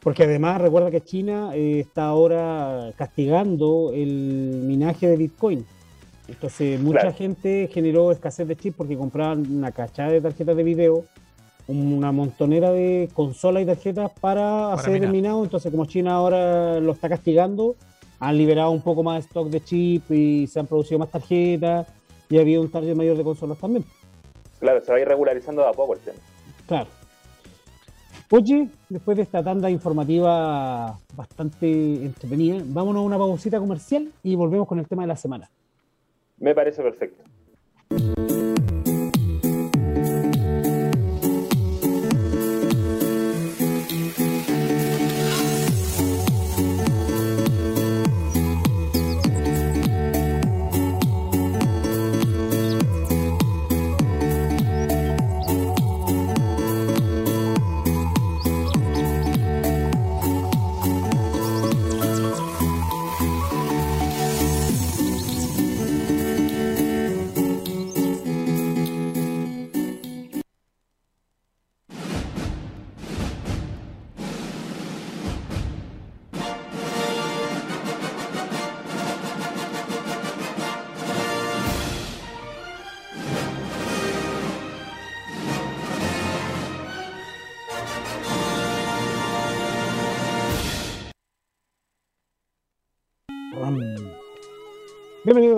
[0.00, 5.64] Porque además recuerda que China eh, está ahora castigando el minaje de Bitcoin.
[6.28, 7.16] Entonces mucha Claro.
[7.16, 11.04] gente generó escasez de chips porque compraban una cachada de tarjetas de video,
[11.66, 15.06] una montonera de consolas y tarjetas para, hacer minar.
[15.06, 15.44] el minado.
[15.44, 17.76] Entonces como China ahora lo está castigando,
[18.20, 21.86] han liberado un poco más de stock de chips y se han producido más tarjetas
[22.28, 23.84] y ha habido un target mayor de consolas también.
[24.60, 26.18] Claro, se va a ir regularizando de a poco el tema.
[26.66, 26.88] Claro.
[28.30, 31.66] Oye, después de esta tanda informativa bastante
[32.04, 35.50] entretenida, vámonos a una pausita comercial y volvemos con el tema de la semana.
[36.38, 37.22] Me parece perfecto.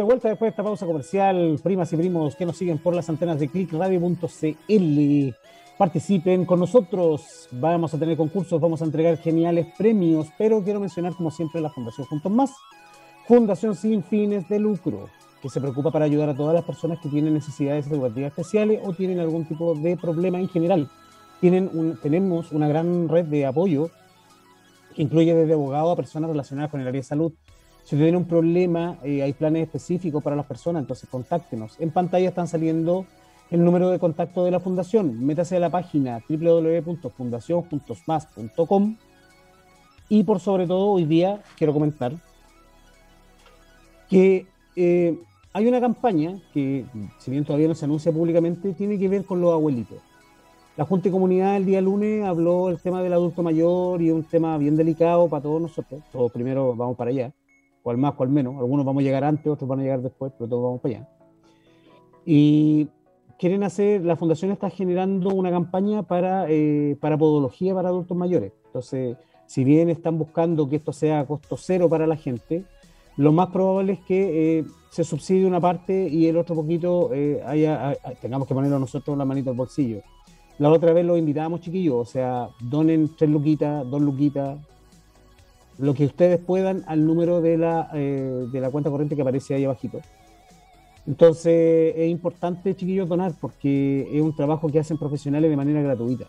[0.06, 3.38] Vuelta después de esta pausa comercial, primas y primos que nos siguen por las antenas
[3.40, 5.34] de clickradio.cl.
[5.76, 11.14] Participen con nosotros, vamos a tener concursos, vamos a entregar geniales premios, pero quiero mencionar
[11.14, 12.50] como siempre la Fundación Juntos Más,
[13.26, 15.10] Fundación sin fines de lucro,
[15.42, 18.94] que se preocupa para ayudar a todas las personas que tienen necesidades educativas especiales o
[18.94, 20.88] tienen algún tipo de problema en general.
[21.40, 23.90] Tienen un- tenemos una gran red de apoyo
[24.94, 27.32] que incluye desde abogados a personas relacionadas con el área de salud.
[27.86, 31.76] Si usted tiene un problema, eh, hay planes específicos para las personas, entonces contáctenos.
[31.78, 33.06] En pantalla están saliendo
[33.48, 35.24] el número de contacto de la fundación.
[35.24, 38.96] Métase a la página www.fundacionjuntosmas.com
[40.08, 42.12] y por sobre todo hoy día quiero comentar
[44.10, 45.16] que eh,
[45.52, 46.86] hay una campaña que,
[47.20, 49.98] si bien todavía no se anuncia públicamente, tiene que ver con los abuelitos.
[50.76, 54.24] La Junta de Comunidad el día lunes habló el tema del adulto mayor y un
[54.24, 56.02] tema bien delicado para todos nosotros.
[56.32, 57.32] Primero vamos para allá,
[57.86, 58.56] cual más, cual menos.
[58.56, 61.08] Algunos vamos a llegar antes, otros van a llegar después, pero todos vamos para allá.
[62.24, 62.88] Y
[63.38, 68.52] quieren hacer, la fundación está generando una campaña para, eh, para podología para adultos mayores.
[68.64, 72.64] Entonces, si bien están buscando que esto sea a costo cero para la gente,
[73.16, 77.40] lo más probable es que eh, se subsidie una parte y el otro poquito eh,
[77.46, 80.00] haya, tengamos que ponerlo nosotros la manita al bolsillo.
[80.58, 84.58] La otra vez lo invitábamos, chiquillos, o sea, donen tres luquitas, dos luquitas,
[85.78, 89.54] lo que ustedes puedan al número de la, eh, de la cuenta corriente que aparece
[89.54, 90.00] ahí abajito.
[91.06, 96.26] Entonces es importante, chiquillos, donar porque es un trabajo que hacen profesionales de manera gratuita.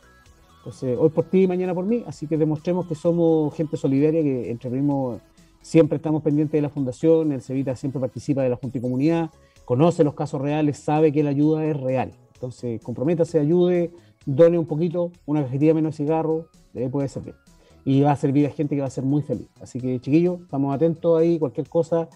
[0.59, 4.21] Entonces, hoy por ti y mañana por mí, así que demostremos que somos gente solidaria,
[4.21, 5.21] que entre primos
[5.61, 9.29] siempre estamos pendientes de la fundación, el Cevita siempre participa de la Junta y Comunidad,
[9.65, 12.11] conoce los casos reales, sabe que la ayuda es real.
[12.33, 13.91] Entonces, comprométase, ayude,
[14.25, 17.46] done un poquito, una cajetilla menos de cigarro, le puede servir
[17.87, 19.47] y va a servir a gente que va a ser muy feliz.
[19.61, 22.09] Así que chiquillos, estamos atentos ahí, cualquier cosa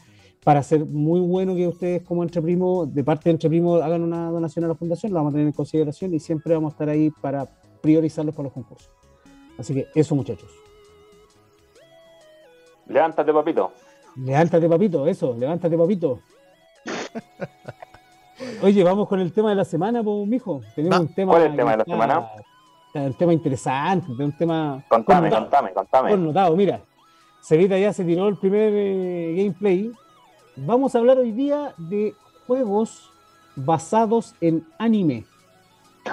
[0.44, 4.66] para ser muy bueno que ustedes como Entre de parte de Entre hagan una donación
[4.66, 7.10] a la fundación, lo vamos a tener en consideración y siempre vamos a estar ahí
[7.22, 7.48] para
[7.80, 8.90] priorizarlos para los concursos.
[9.58, 10.52] Así que eso muchachos.
[12.88, 13.72] Levántate papito.
[14.18, 16.20] Levántate papito, eso, levántate papito.
[18.62, 20.60] Oye, vamos con el tema de la semana, pues, mijo.
[20.76, 21.32] Tenemos un tema.
[21.32, 22.30] ¿Cuál es el tema de la semana?
[22.93, 24.84] Un tema interesante, un tema...
[24.88, 26.17] Contame, contame, contame.
[26.17, 26.82] Notado, mira,
[27.41, 29.91] Sevita ya se tiró el primer eh, gameplay.
[30.56, 32.13] Vamos a hablar hoy día de
[32.45, 33.12] juegos
[33.56, 35.25] basados en anime.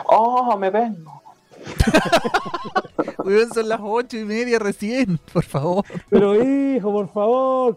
[0.07, 1.23] Oh, me vengo.
[3.53, 5.85] son las ocho y media recién, por favor.
[6.09, 7.77] Pero hijo, por favor,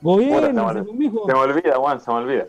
[0.00, 2.46] gobierno, se, me, olvida, Juan, se me olvida.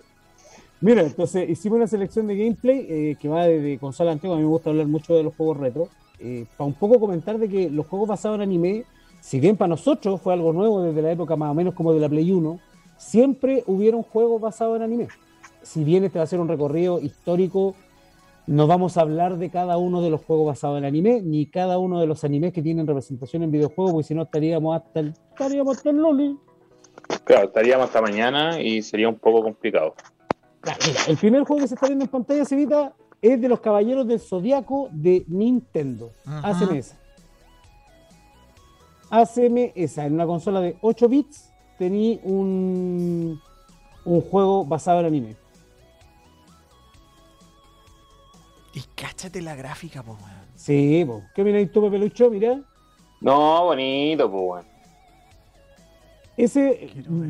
[0.81, 4.35] Mira, entonces hicimos una selección de gameplay eh, que va desde consola antigua.
[4.35, 5.89] A mí me gusta hablar mucho de los juegos retro.
[6.19, 8.85] Eh, para un poco comentar de que los juegos basados en anime,
[9.19, 11.99] si bien para nosotros fue algo nuevo desde la época más o menos como de
[11.99, 12.59] la Play 1,
[12.97, 15.07] siempre hubieron juegos basados en anime.
[15.61, 17.75] Si bien este va a ser un recorrido histórico,
[18.47, 21.77] no vamos a hablar de cada uno de los juegos basados en anime, ni cada
[21.77, 25.13] uno de los animes que tienen representación en videojuegos, porque si no estaríamos hasta el,
[25.29, 26.37] estaríamos hasta el Loli.
[27.23, 29.93] Claro, estaríamos hasta mañana y sería un poco complicado
[31.07, 34.19] el primer juego que se está viendo en pantalla, Cevita, es de los Caballeros del
[34.19, 36.11] Zodiaco de Nintendo.
[36.25, 36.97] Haceme esa.
[39.09, 40.05] Haceme esa.
[40.05, 43.39] En una consola de 8 bits tenía un,
[44.05, 45.35] un juego basado en anime.
[48.73, 50.17] Y cáchate la gráfica, po,
[50.55, 51.23] Sí, po.
[51.35, 52.29] ¿Qué miráis tú, Pelucho?
[52.29, 52.61] Mira.
[53.19, 54.65] No, bonito, pues,
[56.37, 56.89] ese,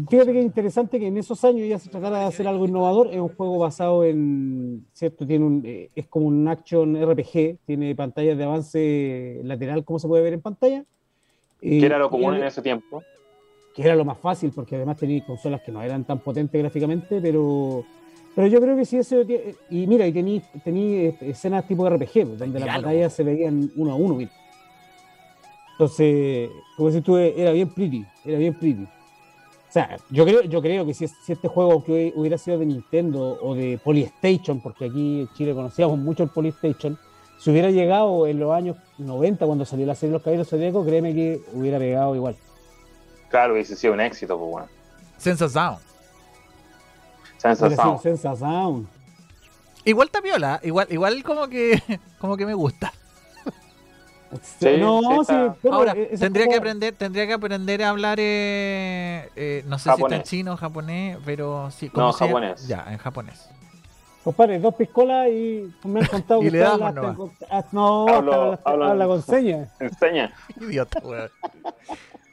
[0.09, 3.07] fíjate que es interesante que en esos años ya se tratara de hacer algo innovador.
[3.07, 5.25] Es un juego basado en, ¿cierto?
[5.25, 10.07] Tiene un, eh, es como un action RPG, tiene pantallas de avance lateral, como se
[10.07, 10.85] puede ver en pantalla.
[11.59, 13.03] Que era lo común en ese tiempo.
[13.75, 17.19] Que era lo más fácil, porque además tenía consolas que no eran tan potentes gráficamente,
[17.21, 17.83] pero,
[18.35, 19.21] pero yo creo que sí eso...
[19.69, 23.95] Y mira, y tenía, tenía escenas tipo RPG, donde las pantallas se veían uno a
[23.95, 24.31] uno, mira.
[25.81, 28.83] Entonces, como si tú, era bien pretty, era bien pretty.
[28.83, 33.39] O sea, yo creo, yo creo que si, este juego que hubiera sido de Nintendo
[33.41, 36.99] o de Polystation, porque aquí en Chile conocíamos mucho el Polystation,
[37.39, 41.15] si hubiera llegado en los años 90 cuando salió la serie Los Caballeros Zodíacos, créeme
[41.15, 42.35] que hubiera pegado igual.
[43.29, 44.67] Claro, hubiese sido un éxito, pues bueno.
[45.17, 45.79] Sensa Sound.
[47.37, 48.01] Sensa Sound.
[48.01, 48.87] Sensa Sound.
[49.83, 51.81] Igual tapiola, igual, igual como que
[52.19, 52.93] como que me gusta
[54.79, 55.33] no, sí,
[55.69, 60.15] Ahora, tendría que aprender, tendría que aprender a hablar, eh, eh, no sé si está
[60.15, 61.89] en chino o japonés, pero sí.
[61.89, 62.67] como no, japonés.
[62.67, 63.49] Ya, en japonés.
[64.23, 68.59] Compadre, dos piscolas y me han contado y que le damos, no, ah, no hablo,
[68.63, 69.69] habla, habla con señas.
[69.79, 70.31] Enseña.
[70.59, 71.29] Idiota, weón.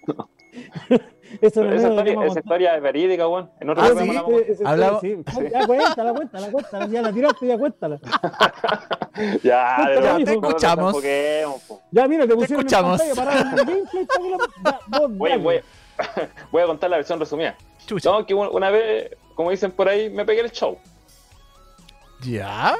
[1.41, 3.51] Eso no esa, historia, esa historia es verídica, weón.
[3.61, 5.43] En otro ah, sí, sí.
[5.51, 6.87] Ya cuéntala, cuéntala, cuéntala.
[6.87, 7.99] Ya la tiraste, ya cuéntala.
[9.43, 11.03] ya, cuéntala, ya te escuchamos.
[11.91, 13.01] Ya, mira, te pusieron te escuchamos.
[13.01, 15.61] en pantalla para voy, voy,
[16.53, 17.57] voy a contar la versión resumida.
[17.87, 18.11] Chucha.
[18.11, 20.79] No, que una vez, como dicen por ahí, me pegué el show.
[22.23, 22.77] ¿Ya?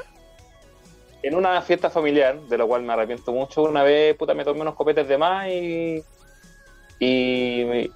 [1.21, 4.61] En una fiesta familiar, de la cual me arrepiento mucho, una vez, puta, me tomé
[4.61, 6.03] unos copetes de más y...
[7.01, 7.89] Y,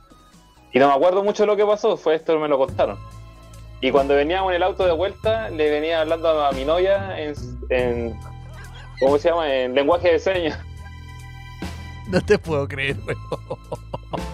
[0.73, 2.97] y no me acuerdo mucho de lo que pasó, fue esto, me lo contaron.
[3.79, 7.15] Y cuando veníamos en el auto de vuelta, le venía hablando a mi novia
[7.69, 8.17] en,
[8.99, 9.53] ¿cómo se llama?
[9.53, 10.59] En lenguaje de señas.
[12.09, 12.97] No te puedo creer,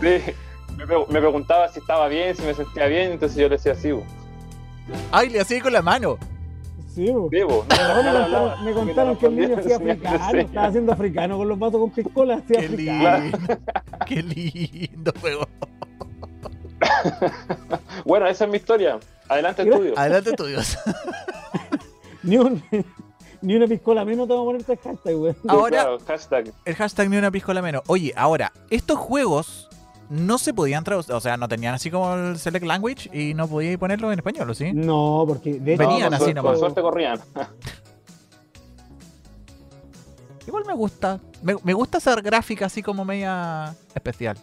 [0.02, 0.34] Sí,
[0.75, 3.91] me, me, preguntaba si estaba bien, si me sentía bien, entonces yo le decía así,
[5.12, 6.17] Ay, le hacía con la mano.
[6.93, 7.65] Sí, Vivo.
[8.63, 12.36] me, contaron, que el niño hacía africano, estaba haciendo africano con los vatos con piscola,
[12.36, 13.10] hacía Qué lindo,
[14.08, 15.47] Qué lindo juego.
[18.06, 19.00] bueno, esa es mi historia.
[19.28, 19.98] Adelante, estudios.
[19.98, 20.78] Adelante, estudios.
[22.24, 22.38] ni,
[23.42, 25.36] ni una piscola menos te vamos a poner este hashtag, güey.
[25.48, 25.89] Ahora,
[26.65, 27.82] el hashtag ni una piscola menos.
[27.88, 29.68] Oye, ahora, estos juegos
[30.10, 33.48] no se podían traducir, o sea, no tenían así como el Select Language y no
[33.48, 34.74] podías ponerlo en español, ¿o sí?
[34.74, 36.52] No, porque de hecho, Venían No, así por, nomás.
[36.52, 37.20] por suerte corrían.
[40.48, 41.20] Igual me gusta.
[41.44, 44.36] Me, me gusta esa gráfica así como media especial.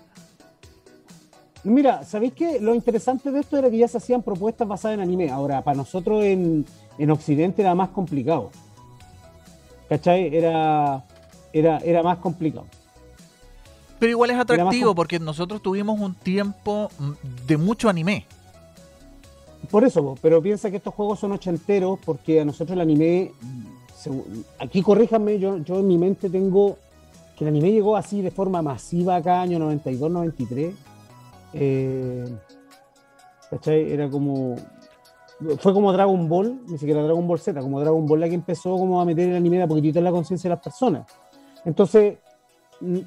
[1.67, 2.61] Mira, ¿sabéis qué?
[2.61, 5.31] Lo interesante de esto era que ya se hacían propuestas basadas en anime.
[5.31, 6.65] Ahora, para nosotros en,
[6.99, 8.51] en Occidente era más complicado.
[9.89, 10.35] ¿Cachai?
[10.35, 11.05] Era,
[11.53, 12.67] era, era más complicado.
[13.99, 18.27] Pero igual es atractivo porque nosotros tuvimos un tiempo mm, de mucho anime.
[19.71, 23.33] Por eso, pero piensa que estos juegos son ochenteros porque a nosotros el anime,
[24.01, 24.25] segu-
[24.61, 26.77] aquí corríjanme, yo, yo en mi mente tengo
[27.37, 30.75] que el anime llegó así de forma masiva acá, año 92, 93.
[31.53, 32.25] Eh,
[33.51, 33.93] ¿Cachai?
[33.93, 34.57] Era como...
[35.59, 38.77] Fue como Dragon Ball, ni siquiera Dragon Ball Z, como Dragon Ball la que empezó
[38.79, 41.07] como a meter el anime de a poquitito en la conciencia de las personas.
[41.65, 42.17] Entonces,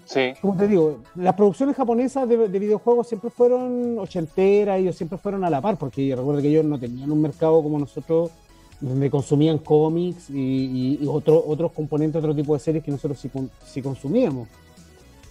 [0.06, 0.34] Sí.
[0.42, 5.44] como te digo, las producciones japonesas de, de videojuegos siempre fueron ochenteras, ellos siempre fueron
[5.44, 8.32] a la par, porque recuerdo que ellos no tenían un mercado como nosotros,
[8.80, 13.20] donde consumían cómics y, y- y otro- otros componentes, otro tipo de series que nosotros
[13.66, 14.48] sí consumíamos.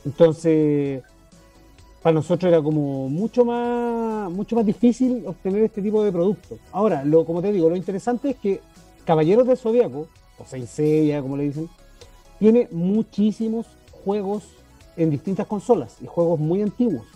[0.04, 1.02] Entonces,
[2.02, 6.58] para nosotros era como mucho más, mucho más difícil obtener este tipo de productos.
[6.72, 8.60] Ahora, lo, como te digo, lo interesante es que
[9.04, 10.06] Caballeros del Zodíaco,
[10.38, 11.68] o Seiya, como le dicen,
[12.38, 13.66] tiene muchísimos
[14.04, 14.44] juegos
[14.96, 17.06] en distintas consolas y juegos muy antiguos.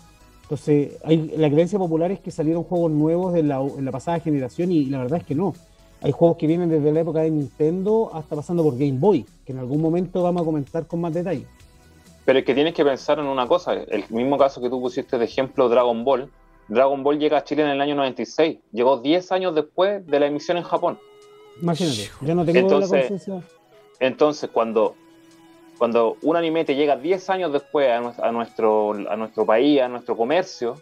[0.43, 4.73] Entonces, la creencia popular es que salieron juegos nuevos en la, en la pasada generación
[4.73, 5.55] y la verdad es que no.
[6.01, 9.53] Hay juegos que vienen desde la época de Nintendo hasta pasando por Game Boy, que
[9.53, 11.47] en algún momento vamos a comentar con más detalle.
[12.25, 13.73] Pero es que tienes que pensar en una cosa.
[13.73, 16.31] El mismo caso que tú pusiste de ejemplo, Dragon Ball.
[16.69, 18.59] Dragon Ball llega a Chile en el año 96.
[18.73, 20.99] Llegó 10 años después de la emisión en Japón.
[21.61, 23.43] Imagínate, yo no tengo Entonces- la conciencia.
[24.01, 24.95] Entonces, cuando,
[25.79, 29.89] cuando un anime te llega 10 años después a, a nuestro, a nuestro país, a
[29.89, 30.77] nuestro comercio,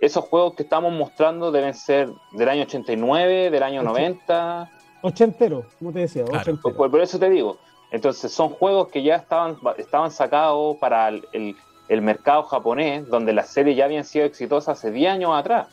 [0.00, 4.70] esos juegos que estamos mostrando deben ser del año 89, del año Ocho- 90.
[5.02, 6.40] Ochentero, como te decía, Claro.
[6.40, 6.76] ochentero.
[6.76, 7.58] Por, por eso te digo.
[7.90, 11.56] Entonces, son juegos que ya estaban, estaban sacados para el, el-
[11.88, 15.66] el mercado japonés, donde las series ya habían sido exitosas hace 10 años atrás.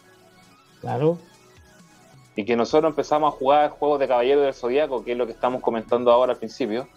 [0.82, 1.18] Claro,
[2.36, 5.32] y que nosotros empezamos a jugar juegos de Caballero del Zodíaco, que es lo que
[5.34, 6.88] estamos comentando ahora al principio,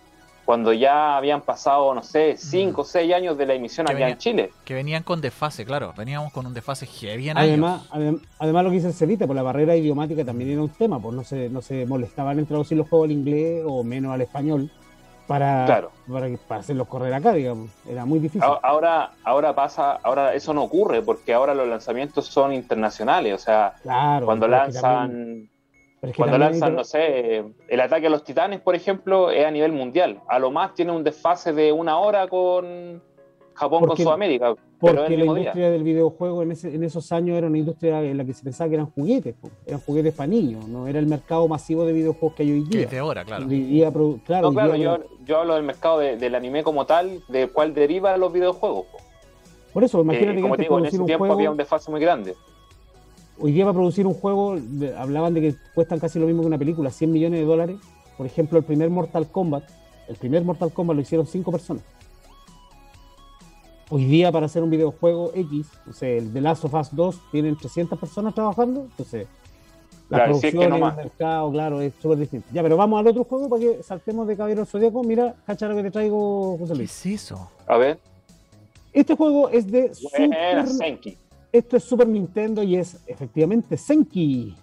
[0.44, 4.08] cuando ya habían pasado, no sé, 5 o 6 años de la emisión Que venía-
[4.08, 4.52] en Chile.
[4.64, 5.92] Que venían con desfase, claro.
[5.96, 9.36] Veníamos con un desfase heavy en además, adem- además lo que dice el Celita, por
[9.36, 12.76] la barrera idiomática también era un tema, pues no se, no se molestaban en traducir
[12.78, 14.70] los juegos al inglés o menos al español
[15.30, 15.92] para, Claro.
[16.10, 17.70] para, para hacerlos correr acá, digamos.
[17.88, 18.42] Era muy difícil.
[18.62, 23.74] Ahora, ahora pasa, ahora eso no ocurre, porque ahora los lanzamientos son internacionales, o sea,
[23.80, 24.26] claro.
[24.26, 25.48] cuando también- lanzan,
[26.00, 29.30] pero es que cuando lanzan, que- no sé, el ataque a los titanes, por ejemplo,
[29.30, 30.18] es a nivel mundial.
[30.26, 33.00] A lo más tiene un desfase de una hora con
[33.54, 35.24] Japón Porque- con Sudamérica, Porque la día.
[35.24, 38.42] industria del videojuego en, ese- en esos años era una industria en la que se
[38.42, 39.50] pensaba que eran juguetes, po.
[39.66, 42.78] eran juguetes para niños, no era el mercado masivo de videojuegos que hay hoy Que
[42.78, 42.86] día.
[42.86, 43.46] es de ahora, claro.
[43.46, 46.34] Hoy día produ- claro, No, hoy claro, día- yo, yo hablo del mercado de- del
[46.34, 48.86] anime como tal, del cual deriva los videojuegos.
[48.90, 48.98] po.
[49.74, 51.56] por eso, Eh, imagínate que como te digo, en ese un tiempo juego, había un
[51.58, 52.34] desfase muy grande.
[53.38, 56.46] hoy día para producir un juego, de- hablaban de que cuestan casi lo mismo que
[56.48, 57.76] una película, 100 millones de dólares.
[58.16, 59.62] Por ejemplo, el primer Mortal Kombat,
[60.08, 61.82] el primer Mortal Kombat lo hicieron cinco personas.
[63.90, 67.20] Hoy día para hacer un videojuego X, no sé, el de Last of Us 2
[67.32, 69.26] tienen 300 personas trabajando, entonces
[70.08, 70.96] la Claro, si es que producción, no el más.
[70.96, 72.46] mercado, claro, es súper distinto.
[72.52, 75.02] Ya, pero vamos al otro juego para que saltemos de Caballero Zodíaco.
[75.04, 77.06] Mira, cacha lo que te traigo, José ¿Qué Luis.
[77.06, 77.50] es eso?
[77.66, 77.98] A ver,
[78.92, 81.18] Este juego es de buena Super Senki.
[81.52, 84.54] esto es Super Nintendo y es efectivamente Senki.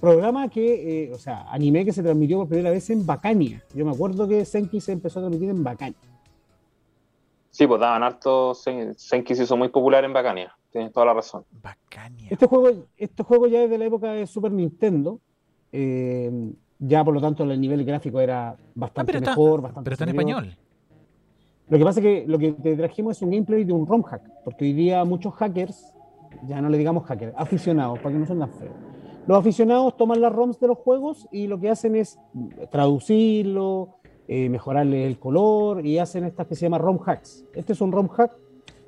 [0.00, 3.64] Programa que, eh, o sea, anime que se transmitió por primera vez en Bacania.
[3.74, 5.96] Yo me acuerdo que Senki se empezó a transmitir en Bacania.
[7.58, 8.52] Sí, pues daban harto.
[8.54, 10.56] Sen- Senki se hizo muy popular en Bacania.
[10.70, 11.42] Tienes toda la razón.
[11.60, 12.28] Bacania.
[12.30, 15.18] Este juego, este juego ya es de la época de Super Nintendo.
[15.72, 16.30] eh,
[16.78, 19.94] ya por lo tanto el nivel gráfico era Ah, bastante pero está, mejor, bastante pero
[19.94, 20.38] está en superior.
[20.44, 20.58] español.
[21.68, 24.02] Lo que pasa es que lo que te trajimos es un gameplay de un ROM
[24.04, 25.92] hack, porque hoy día muchos hackers,
[26.46, 28.72] ya no le digamos hackers, aficionados, para que no son tan feos.
[29.26, 32.20] Los aficionados toman las ROMs de los juegos y lo que hacen es
[32.70, 33.97] traducirlo,
[34.28, 37.44] eh, mejorarle el color y hacen esta que se llama ROM hacks.
[37.54, 38.30] Este es un ROM hack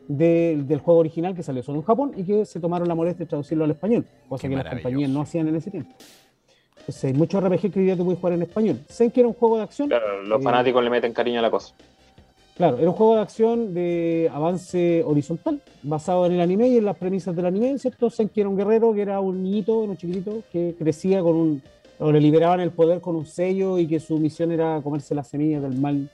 [0.07, 3.25] de- del juego original que salió solo en Japón y que se tomaron la molestia
[3.25, 5.91] de traducirlo al español, cosa Qué que las compañías no hacían en ese tiempo.
[6.81, 8.81] Entonces, hay muchos RPG que hoy día te puedes jugar en español.
[8.89, 9.89] Senki era un juego de acción.
[9.89, 11.75] Claro, los Eh, fanáticos le meten cariño a la cosa.
[12.57, 16.85] Claro, era un juego de acción de avance horizontal, basado en el anime y en
[16.85, 18.11] las premisas del anime, ¿cierto?
[18.11, 21.63] Senki era un guerrero que era un niñito, un chiquitito, que crecía con un.
[22.01, 25.29] O le liberaban el poder con un sello y que su misión era comerse las
[25.29, 26.09] semillas del mal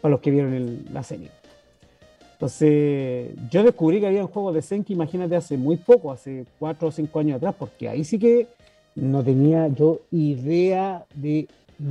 [0.00, 1.30] para los que vieron la serie.
[2.34, 6.90] Entonces, yo descubrí que había juegos de Senki, imagínate, hace muy poco, hace cuatro o
[6.92, 8.46] cinco años atrás, porque ahí sí que
[8.94, 11.46] no tenía yo idea de,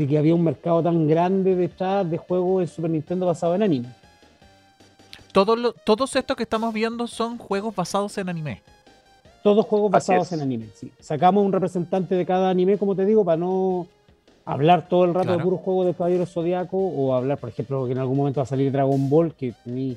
[0.08, 3.90] que había un mercado tan grande detrás de juegos de Super Nintendo basados en anime.
[5.32, 8.62] Todos, lo- todos estos que estamos viendo son juegos basados en anime.
[9.44, 10.68] Todos juegos basados en anime.
[10.74, 10.92] sí.
[11.00, 13.88] Sacamos un representante de cada anime, como te digo, para no
[14.46, 15.44] hablar todo el rato de Claro.
[15.50, 18.48] puros juegos de Caballero Zodiaco o hablar, por ejemplo, que en algún momento va a
[18.48, 19.96] salir Dragon Ball, que tenía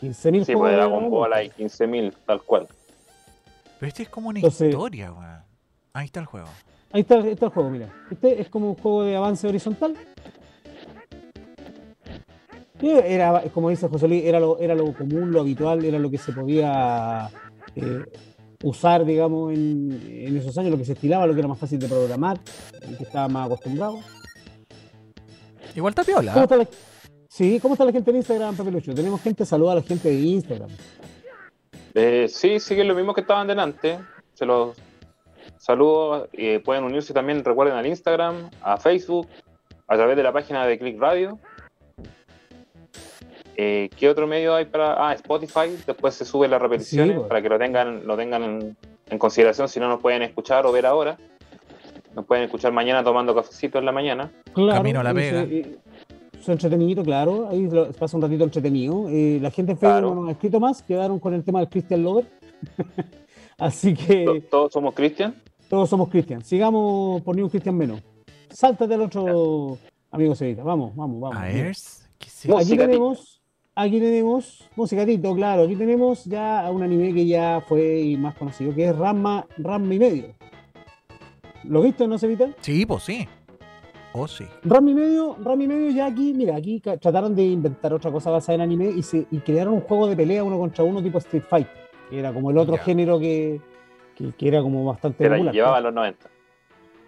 [0.00, 2.66] 15.000 Sí, juegos pues de Dragon Ball hay 15.000, tal cual.
[3.78, 5.42] Pero este es como una Entonces- historia, weón.
[5.92, 6.46] Ahí está el juego.
[6.92, 7.88] Ahí está, ahí está el juego, mira.
[8.10, 9.94] Este es como un juego de avance horizontal.
[12.80, 16.18] Era, como dice José Luis, era lo, era lo común, lo habitual, era lo que
[16.18, 17.30] se podía
[17.76, 18.02] eh,
[18.62, 21.78] usar, digamos, en, en esos años, lo que se estilaba, lo que era más fácil
[21.78, 22.38] de programar,
[22.82, 23.98] el que estaba más acostumbrado.
[25.74, 26.32] Igual está piola.
[26.32, 26.68] ¿Cómo está la,
[27.28, 28.94] sí, ¿cómo está la gente en Instagram, Pepe Lucho?
[28.94, 30.70] Tenemos gente, saluda a la gente de Instagram.
[31.94, 33.98] Eh, sí, siguen lo mismo que estaban delante.
[34.34, 34.76] Se los
[35.58, 36.28] saludo.
[36.32, 39.28] eh, pueden unirse también, recuerden, al Instagram, a Facebook,
[39.86, 41.38] a través de la página de Click Radio.
[43.64, 45.08] Eh, ¿Qué otro medio hay para.?
[45.08, 45.76] Ah, Spotify.
[45.86, 47.28] Después se sube las repeticiones Sí, pues.
[47.28, 48.76] para que lo tengan, lo tengan en,
[49.08, 51.16] en consideración si no nos pueden escuchar o ver ahora.
[52.14, 54.30] Nos pueden escuchar mañana tomando cafecito en la mañana.
[54.52, 55.42] Claro, Camino a la pega.
[55.44, 55.76] eh,
[56.40, 57.48] Su entretenimiento, claro.
[57.50, 59.08] Ahí lo- pasa un ratito entretenido.
[59.08, 60.14] Eh, la gente en Facebook Claro.
[60.14, 62.26] no nos ha escrito más, quedaron con el tema del Christian Lover.
[63.58, 65.34] Así que To- Todos somos Cristian.
[65.68, 66.42] todos somos Christian.
[66.44, 68.00] Sigamos por ni un Christian menos.
[68.50, 69.78] Sáltate al otro
[70.10, 70.62] amigo Cevita.
[70.62, 71.36] Vamos, vamos, vamos.
[71.38, 71.72] A ver.
[72.18, 73.40] ¿qué es No, Aquí tenemos,
[73.74, 78.74] aquí tenemos, musicatito, claro, aquí tenemos ya a un anime que ya fue más conocido,
[78.74, 80.24] que es Ramma, Ramma y medio.
[81.64, 82.50] ¿Lo viste, no, Cevita?
[82.60, 83.28] Sí, pues sí.
[84.14, 84.44] Oh, sí.
[84.64, 88.30] Rammy y medio, Rammy y medio ya aquí, mira, aquí trataron de inventar otra cosa
[88.30, 91.16] basada en anime y, se, y crearon un juego de pelea uno contra uno tipo
[91.18, 91.68] Street Fight,
[92.10, 92.82] que era como el otro Ya.
[92.82, 93.58] género que,
[94.14, 95.54] que, que era como bastante popular.
[95.54, 96.28] llevaba a los 90.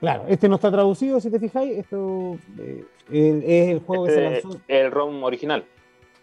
[0.00, 4.26] Claro, este no está traducido, si te fijáis, esto eh, es el juego que se
[4.36, 5.64] Este lanzó, es el ROM original.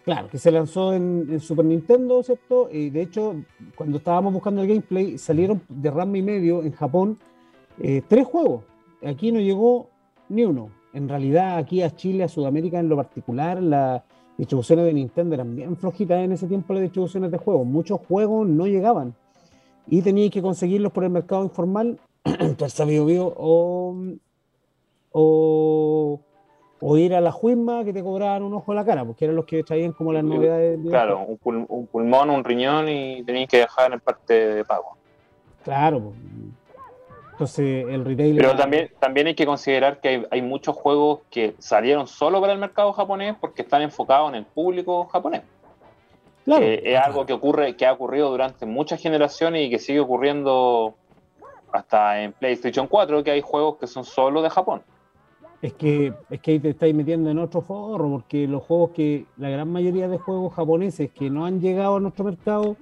[0.04, 2.68] Claro, que se lanzó en, Super Nintendo, ¿cierto?
[2.70, 3.36] Y de hecho,
[3.76, 7.18] cuando estábamos buscando el gameplay, salieron de Rammy y medio en Japón
[7.80, 8.64] eh, tres juegos.
[9.04, 9.88] Aquí no llegó
[10.28, 10.70] ni uno.
[10.92, 14.02] En realidad, aquí a Chile, a Sudamérica en lo particular, las
[14.36, 17.66] distribuciones de Nintendo eran bien flojitas en ese tiempo, las distribuciones de juegos.
[17.66, 19.14] Muchos juegos no llegaban
[19.86, 21.98] y tenías que conseguirlos por el mercado informal,
[22.56, 23.96] Terza Bio Bio, o,
[25.12, 26.20] o,
[26.84, 29.36] o ir a la Juisma que te cobraban un ojo a la cara, porque eran
[29.36, 30.80] los que traían como las novedades.
[30.88, 34.96] Claro, un, pul- un pulmón, un riñón y tenéis que dejar en parte de pago.
[35.64, 36.12] Claro.
[37.32, 38.36] Entonces, el retail.
[38.36, 42.52] Pero también, también hay que considerar que hay, hay muchos juegos que salieron solo para
[42.52, 45.42] el mercado japonés porque están enfocados en el público japonés.
[46.44, 50.00] Claro, Eh, es algo que ocurre, que ha ocurrido durante muchas generaciones y que sigue
[50.00, 50.94] ocurriendo
[51.72, 54.82] hasta en PlayStation 4, que hay juegos que son solo de Japón.
[55.62, 59.26] Es que, es que ahí te estáis metiendo en otro forro, porque los juegos que,
[59.36, 62.76] la gran mayoría de juegos japoneses que no han llegado a nuestro mercado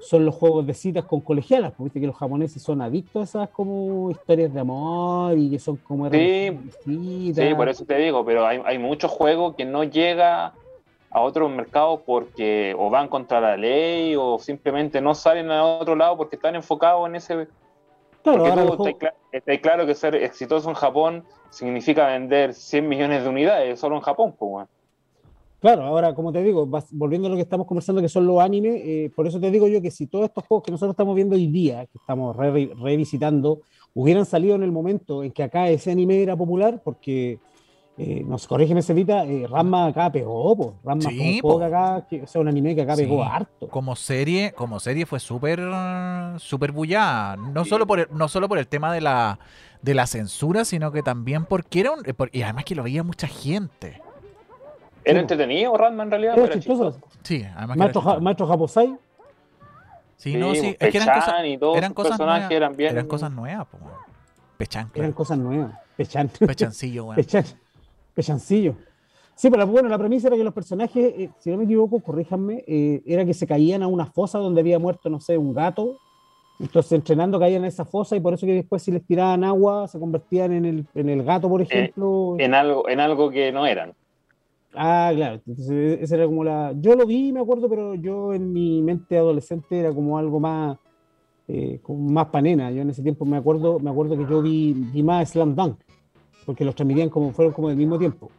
[0.00, 3.24] son los juegos de citas con colegialas, porque viste que los japoneses son adictos a
[3.24, 6.58] esas como historias de amor y que son como Sí.
[6.84, 10.54] Sí, por eso te digo, pero hay, hay muchos juegos que no llega
[11.10, 15.94] a otros mercados porque o van contra la ley o simplemente no salen a otro
[15.94, 17.48] lado porque están enfocados en ese...
[18.24, 23.22] Claro, porque ahora tú estás claro que ser exitoso en Japón significa vender 100 millones
[23.22, 24.66] de unidades solo en Japón, pues.
[25.60, 28.40] Claro, ahora, como te digo, vas- volviendo a lo que estamos conversando, que son los
[28.40, 31.14] animes, eh, por eso te digo yo que si todos estos juegos que nosotros estamos
[31.14, 33.60] viendo hoy día, que estamos re- revisitando,
[33.94, 37.38] hubieran salido en el momento en que acá ese anime era popular, porque,
[37.96, 40.70] eh, nos corrígeme, Cevita, eh, Ranma acá pegó, pues.
[40.84, 41.62] Ranma Sí, po.
[41.62, 43.02] acá, que, o sea, un anime que acá Sí.
[43.02, 43.68] pegó harto.
[43.68, 45.60] Como serie, como serie fue súper
[46.38, 47.36] súper bullada.
[47.36, 49.38] No solo por el, no solo por el tema de la
[49.82, 52.82] de la censura, sino que también porque era un eh, por- y además que lo
[52.82, 54.00] veía mucha gente.
[55.04, 56.34] Era Sí, entretenido, Ratman, en realidad.
[56.38, 56.92] Era era chistoso.
[56.92, 57.18] chistoso.
[57.22, 58.20] Sí, además que era Maestro, Ja-.
[58.20, 58.98] Maestro Japosai,
[60.16, 62.92] Sí, no, sí, pues, es que eran cosas eran nuevas, eran bien...
[62.92, 63.78] eran cosas nuevas, po.
[64.56, 65.14] Pechan, eran claro.
[65.14, 65.72] cosas nuevas.
[65.96, 66.28] Pechan.
[66.28, 67.16] Pechancillo, weón.
[67.16, 67.44] Pechan,
[68.14, 68.76] pechancillo.
[69.34, 72.64] Sí, pero bueno, la premisa era que los personajes, eh, si no me equivoco, corríjanme,
[72.66, 75.98] eh, era que se caían a una fosa donde había muerto, no sé, un gato.
[76.60, 79.88] Entonces, entrenando caían a esa fosa y por eso que después si les tiraban agua
[79.88, 82.36] se convertían en el, en el gato, por ejemplo.
[82.38, 83.92] En algo, en algo que no eran.
[84.72, 85.40] Ah, claro.
[85.46, 86.72] Entonces, esa era como la.
[86.80, 90.78] Yo lo vi, me acuerdo, pero yo en mi mente adolescente era como algo más.
[91.46, 92.70] Eh, como más panena.
[92.70, 95.76] Yo en ese tiempo me acuerdo, me acuerdo que yo vi, vi más Slam Dunk,
[96.44, 98.30] porque los transmitían como fueron como del mismo tiempo.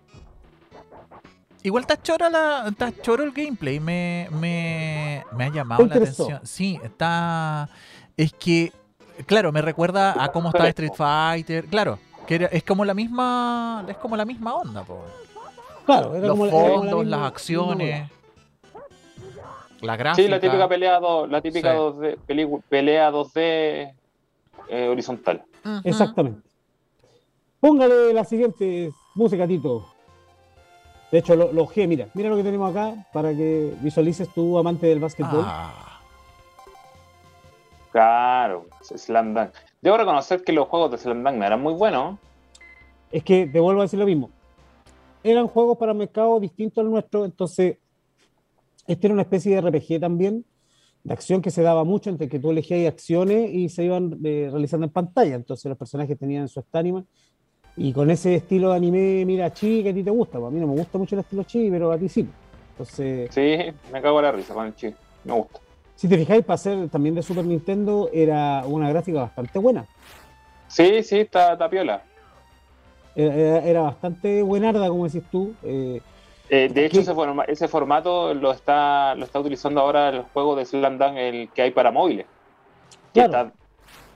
[1.63, 5.95] Igual está choro, la, está choro el gameplay, me, me, me ha llamado ¿Te la
[5.95, 6.39] atención.
[6.43, 7.67] Sí, está...
[8.15, 8.71] Es que,
[9.25, 11.65] claro, me recuerda a cómo está Street Fighter.
[11.65, 11.97] Claro,
[12.27, 15.03] que era- es como la misma es como la misma onda, po.
[15.87, 18.11] Claro, era Los como, era como la fondos, misma- las acciones,
[19.81, 20.23] la gráfica.
[20.23, 21.77] Sí, la típica pelea, do- la típica Sí.
[21.77, 23.91] 2D, pelicu- pelea 2D
[24.69, 25.43] eh, horizontal.
[25.83, 26.44] Exactamente.
[27.65, 29.87] Póngale la siguiente música, Tito.
[31.11, 34.55] De hecho, lo, lo G, mira, mira lo que tenemos acá para que visualices tu
[34.59, 35.43] amante del básquetbol.
[35.43, 35.99] Ah,
[37.91, 39.49] Claro, Slam Dunk.
[39.81, 42.19] Debo reconocer que los juegos de Slam Dunk no eran muy buenos.
[43.11, 44.29] Es que te vuelvo a decir lo mismo.
[45.23, 47.79] Eran juegos para mercado distintos al nuestro, entonces
[48.85, 50.45] este era una especie de RPG también,
[51.03, 54.49] de acción que se daba mucho entre que tú elegías acciones y se iban eh,
[54.51, 55.33] realizando en pantalla.
[55.33, 57.03] Entonces los personajes tenían su estátima.
[57.77, 60.39] Y con ese estilo de anime, mira, chi, que a ti te gusta.
[60.39, 62.25] pues a mí no me gusta mucho el estilo chi, pero a ti sí.
[62.71, 63.57] Entonces, Sí,
[63.91, 64.97] me cago en la risa con el chiste.
[65.25, 65.59] Me gusta.
[65.95, 69.85] si te fijáis, para ser también de Super Nintendo, era una gráfica bastante buena.
[70.67, 72.01] Sí, sí, está, está piola.
[73.15, 75.53] Era, era- bastante buenarda, como decís tú.
[75.63, 76.01] eh,
[76.49, 80.55] Eh, de hecho, ese, forma- ese formato lo está, lo está utilizando ahora el juego
[80.55, 82.25] de Slam Dunk el que hay para móviles.
[83.13, 83.31] Claro.
[83.31, 83.53] está,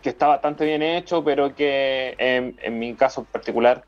[0.01, 3.83] que está bastante bien hecho, pero que en, en mi caso en particular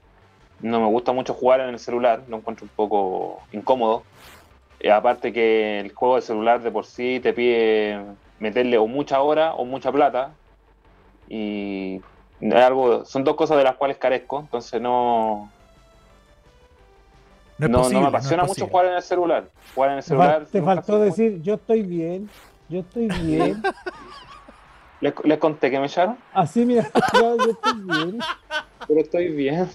[0.62, 4.04] no me gusta mucho jugar en el celular, lo encuentro un poco incómodo.
[4.92, 8.04] Aparte que el juego de celular de por sí te pide
[8.40, 10.32] meterle o mucha hora o mucha plata.
[11.30, 12.02] Y
[12.42, 15.50] es algo, son dos cosas de las cuales carezco, entonces no,
[17.58, 19.50] no, me apasiona mucho jugar en el celular.
[19.76, 20.46] Jugar en el te, celular.
[20.52, 22.30] te faltó decir, yo estoy bien,
[22.70, 23.62] yo estoy bien.
[25.02, 28.20] Les, les conté que me echaron, Así, mira, yo, yo estoy bien.
[28.88, 29.68] pero estoy bien.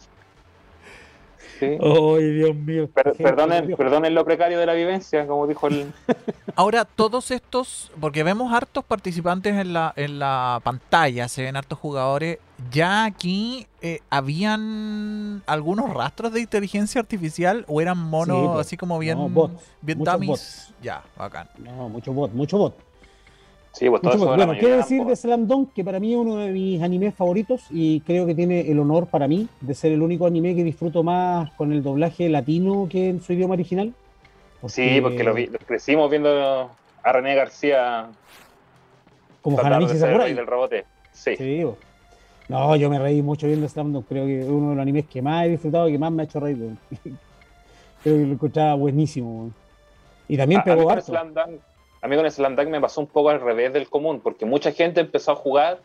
[1.59, 1.65] Sí.
[1.81, 2.89] Ay, Dios mío.
[2.91, 3.79] Per- perdonen, Dios.
[3.79, 5.91] perdonen lo precario de la vivencia, como dijo el.
[6.55, 11.79] Ahora, todos estos, porque vemos hartos participantes en la, en la pantalla, se ven hartos
[11.79, 12.39] jugadores,
[12.71, 18.67] ya aquí eh, habían algunos rastros de inteligencia artificial o eran monos Sí, pues.
[18.67, 20.29] así como bien, No, bots, bien dummies?
[20.29, 20.75] bots.
[20.83, 21.49] Ya, bacán.
[21.59, 22.77] No, mucho bot, mucho bot.
[23.79, 26.19] Sí, pues todo eso Bueno, quiero decir eran de Slam Dunk que para mí es
[26.19, 29.93] uno de mis animes favoritos y creo que tiene el honor para mí de ser
[29.93, 33.93] el único anime que disfruto más con el doblaje latino que en su idioma original.
[34.67, 36.71] Sí, porque lo, vi- lo crecimos viendo
[37.03, 38.07] a René García
[39.43, 40.33] Como Hanamichi Sakurai.
[40.33, 40.85] del rebote.
[41.13, 41.37] Sí.
[41.37, 41.65] Sí.
[42.49, 44.07] No, yo me reí mucho viendo Slam Dunk.
[44.09, 46.23] Creo que es uno de los animes que más he disfrutado y que más me
[46.23, 46.57] ha hecho reír.
[48.03, 49.51] Creo que lo encontraba buenísimo.
[50.29, 51.05] Y también A, pegó harto.
[51.07, 51.61] Slam Dunk,
[52.07, 54.73] a mí con Slam Dunk me pasó un poco al revés del común, porque mucha
[54.73, 55.79] gente empezó a jugar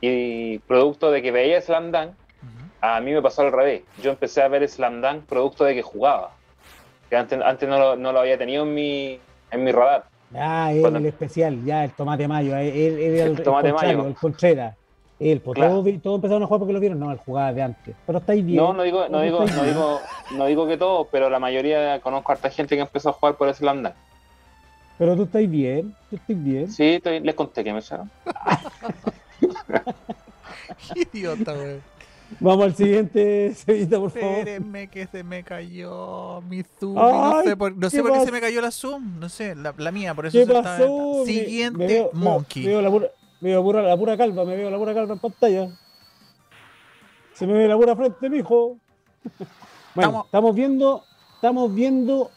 [0.00, 2.68] y producto de que veía Slam Dunk, Ujú.
[2.80, 3.82] a mí me pasó al revés.
[4.02, 6.30] Yo empecé a ver Slam Dunk producto de que jugaba.
[7.10, 9.18] Que antes, antes no, lo, no lo había tenido en mi,
[9.50, 10.04] en mi radar.
[10.34, 12.54] Ah, él, Cuando- el especial, ya, el tomate mayo.
[12.56, 14.06] Él, él era el, El tomate el mayo.
[14.06, 14.76] el Contreras.
[15.18, 15.82] Él, pues Claro.
[15.82, 17.00] todos, todos empezaron a jugar porque lo vieron.
[17.00, 17.96] No, él jugaba de antes.
[18.06, 18.58] Pero estáis bien.
[18.58, 20.00] No, no digo, no Todos digo, no digo,
[20.36, 23.34] no digo que todo, pero la mayoría conozco a harta gente que empezó a jugar
[23.34, 23.94] por Slam Dunk.
[24.98, 25.94] Pero tú estás bien.
[26.10, 26.70] Tú estás bien.
[26.70, 28.10] Sí, estoy- les conté que me echaron.
[30.94, 31.80] Idiota, güey.
[32.40, 34.38] Vamos al siguiente, Sevita, por favor.
[34.38, 36.94] Espérenme que se me cayó mi Zoom.
[36.94, 39.18] no sé por, no sé ¿qué por qué se me cayó la Zoom.
[39.18, 41.24] No sé, la, la mía, por eso ¿Qué se está- pasó?
[41.24, 42.64] Me- Siguiente me veo- Monkey.
[42.64, 43.06] Me veo, la, pura,
[43.40, 45.70] me veo pura- la pura calva, me veo la pura calva en pantalla.
[47.32, 48.76] Se me ve la pura frente, mijo.
[49.94, 51.04] bueno, Estamos- estamos viendo,
[51.36, 52.30] estamos viendo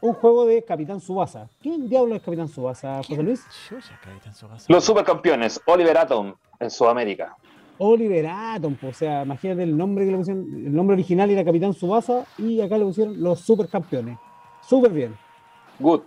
[0.00, 1.48] un juego de Capitán Subasa.
[1.60, 3.44] ¿Quién diablo es Capitán Subasa, José Luis?
[3.68, 4.66] Chucha, que ahí está en su casa.
[4.68, 7.36] Los supercampeones, Oliver Atom, en Sudamérica.
[7.78, 11.44] Oliver Atom, po, o sea, imagínate el nombre que le pusieron, el nombre original era
[11.44, 14.18] Capitán Subasa y acá le pusieron los supercampeones.
[14.62, 15.16] Súper bien.
[15.78, 16.00] Good.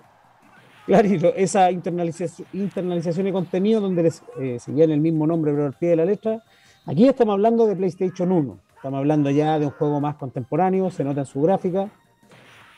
[0.85, 5.73] Clarito, esa internalización, internalización de contenido donde les eh, seguían el mismo nombre pero al
[5.73, 6.43] pie de la letra.
[6.85, 8.59] Aquí estamos hablando de PlayStation 1.
[8.75, 11.91] Estamos hablando ya de un juego más contemporáneo, se nota en su gráfica.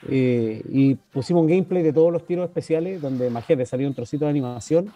[0.10, 4.26] Eh, y pusimos un gameplay de todos los tiros especiales, donde imagínate, salió un trocito
[4.26, 4.92] de animación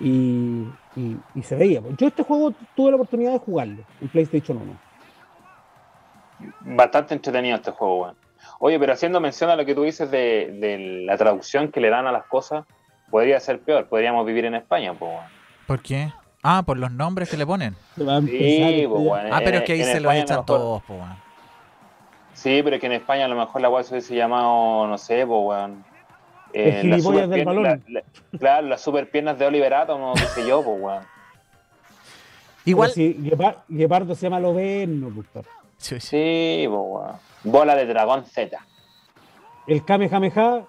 [0.00, 0.64] y,
[0.96, 1.80] y- y se veía.
[1.96, 4.78] Yo este juego tuve la oportunidad de jugarlo en PlayStation 1.
[6.76, 8.16] Bastante entretenido este juego, weón.
[8.58, 11.90] Oye, pero haciendo mención a lo que tú dices de, de la traducción que le
[11.90, 12.64] dan a las cosas,
[13.10, 13.86] podría ser peor.
[13.86, 15.24] Podríamos vivir en España, pues, weón.
[15.66, 16.12] ¿Por qué?
[16.42, 17.74] Ah, por los nombres que le ponen.
[17.96, 18.02] Sí,
[18.86, 19.26] pues, weón.
[19.32, 21.23] Ah, pero es que ahí en se lo España a echan mejor- todos, po, weón.
[22.34, 24.98] Sí, pero es que en España a lo mejor la weá se hubiese llamado, no
[24.98, 25.84] sé, pues, weón.
[26.52, 27.84] El las gilipollas del superpiernas- balón.
[27.88, 28.00] la-
[28.32, 31.02] la- claro, las super piernas de Oliver Atom, o qué sé yo, pues, weón.
[32.64, 32.90] Igual.
[32.90, 35.44] Si Guepar- Guepardo se llama Loberno, pues,
[35.78, 36.06] Sí, sí.
[36.08, 37.16] Sí, pues, weón.
[37.44, 38.58] Bola de dragón Z.
[39.66, 40.62] El Kamehameha.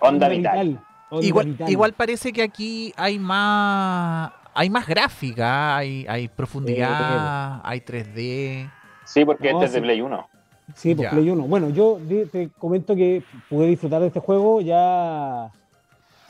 [0.00, 0.80] Onda vital.
[1.10, 1.70] onda Igual, vital.
[1.70, 8.70] igual parece que aquí hay más hay más gráfica, hay, hay profundidad, hay 3D.
[9.04, 9.80] Sí, porque No, este es de.
[9.80, 10.28] Play 1.
[10.74, 11.10] Sí, pues Ya.
[11.10, 11.42] Play 1.
[11.44, 11.98] Bueno, yo
[12.30, 15.50] te comento que pude disfrutar de este juego ya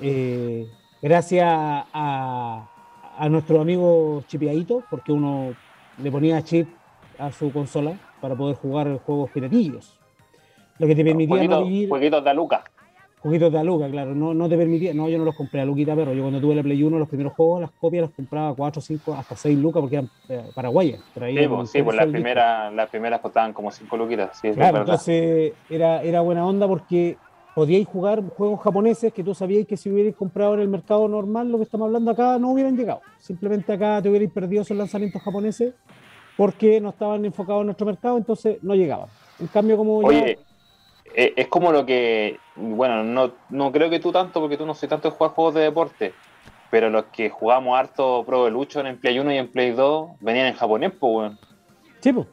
[0.01, 0.67] eh,
[1.01, 2.69] gracias a,
[3.19, 5.55] a nuestro amigo Chipiadito, porque uno
[6.03, 6.69] le ponía chip
[7.19, 9.99] a su consola para poder jugar juegos piratillos.
[10.79, 12.65] Lo que te permitía no Jueguitos, vivir jueguitos de Aluca.
[13.23, 14.15] Jueguitos de Aluca, claro.
[14.15, 16.57] No, no te permitía, no, yo no los compré a Luquita, pero yo cuando tuve
[16.57, 19.81] la Play 1, los primeros juegos, las copias las compraba 4, 5, hasta 6 lucas
[19.81, 21.01] porque eran eh, paraguayas.
[21.15, 24.37] Traía Sí, como pues, sí, pues las primeras, las primeras costaban como 5 luquitas.
[24.39, 27.17] Sí, Claro, entonces era, era buena onda porque
[27.55, 31.51] podíais jugar juegos japoneses que tú sabíais que si hubierais comprado en el mercado normal,
[31.51, 33.03] lo que estamos hablando acá, no hubieran llegado.
[33.19, 35.75] Simplemente acá te hubierais perdido esos lanzamientos japoneses
[36.37, 39.09] porque no estaban enfocados en nuestro mercado, entonces no llegaban.
[39.39, 40.39] En cambio, como ya- Oye, eh,
[41.15, 44.89] es como lo que, bueno, no, no creo que tú tanto, porque tú no soy
[44.89, 46.15] tanto de jugar juegos de deporte,
[46.71, 50.47] pero los que jugamos harto Pro Evolution en Play 1 y en Play 2 venían
[50.47, 51.39] en japonés, pues, weón.
[52.01, 52.27] Sí, pues.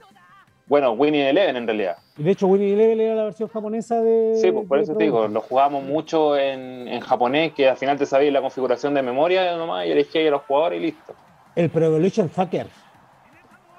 [0.65, 1.97] Bueno, Winnie Eleven en realidad.
[2.15, 4.35] Y De hecho, Winnie Level era la versión japonesa de.
[4.39, 7.97] Sí, pues por eso te digo, lo jugábamos mucho en, en japonés, que al final
[7.97, 11.15] te sabías la configuración de memoria nomás y elegías a los jugadores y listo.
[11.55, 12.67] El Pro Evolution Soccer.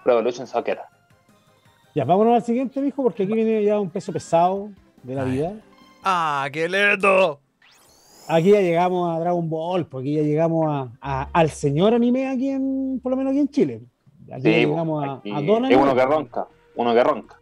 [0.02, 0.80] Pro Evolution Soccer.
[1.94, 4.70] Ya, vámonos al siguiente, mijo, porque aquí viene ya un peso pesado
[5.02, 5.30] de la Ay.
[5.32, 5.52] vida.
[6.02, 7.40] ¡Ah, qué lento!
[8.28, 12.48] Aquí ya llegamos a Dragon Ball, porque ya llegamos a, a- al señor anime aquí
[12.50, 13.80] en, por lo menos aquí en Chile.
[14.32, 16.46] Aquí ya Sí, llegamos a, aquí a Don es uno que ronca,
[16.76, 17.36] uno que ronca.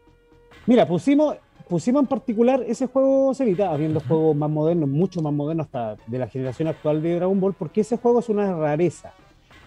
[0.67, 1.37] Mira, pusimos,
[1.69, 6.19] pusimos en particular ese juego Celita, habiendo juegos más modernos, mucho más modernos hasta de
[6.19, 9.13] la generación actual de Dragon Ball, porque ese juego es una rareza.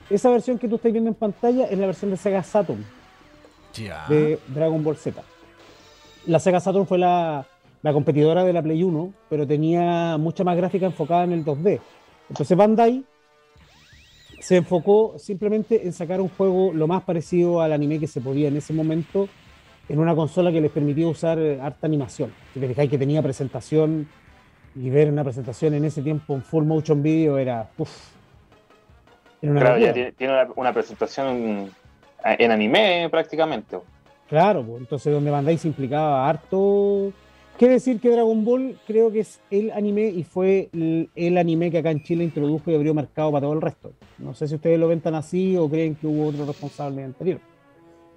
[0.09, 2.83] Esa versión que tú estás viendo en pantalla es la versión de Sega Saturn
[3.75, 4.05] Ya.
[4.09, 5.21] de Dragon Ball Z.
[6.25, 7.45] La Sega Saturn fue la,
[7.81, 11.79] la competidora de la Play 1, pero tenía mucha más gráfica enfocada en el 2D.
[12.29, 13.03] Entonces Bandai
[14.39, 18.47] se enfocó simplemente en sacar un juego lo más parecido al anime que se podía
[18.47, 19.27] en ese momento
[19.89, 22.33] en una consola que les permitía usar eh, harta animación.
[22.53, 24.07] Si te fijáis que tenía presentación
[24.75, 27.91] y ver una presentación en ese tiempo en full motion video era, uf,
[29.41, 31.71] era una Claro, ya tiene, tiene una, una presentación
[32.23, 33.79] en anime prácticamente.
[34.29, 37.11] Claro, pues, entonces donde Bandai se implicaba harto.
[37.61, 41.69] Qué decir que Dragon Ball creo que es el anime y fue el, el anime
[41.69, 43.91] que acá en Chile introdujo y abrió mercado para todo el resto.
[44.17, 47.39] No sé si ustedes lo ven tan así o creen que hubo otro responsable anterior.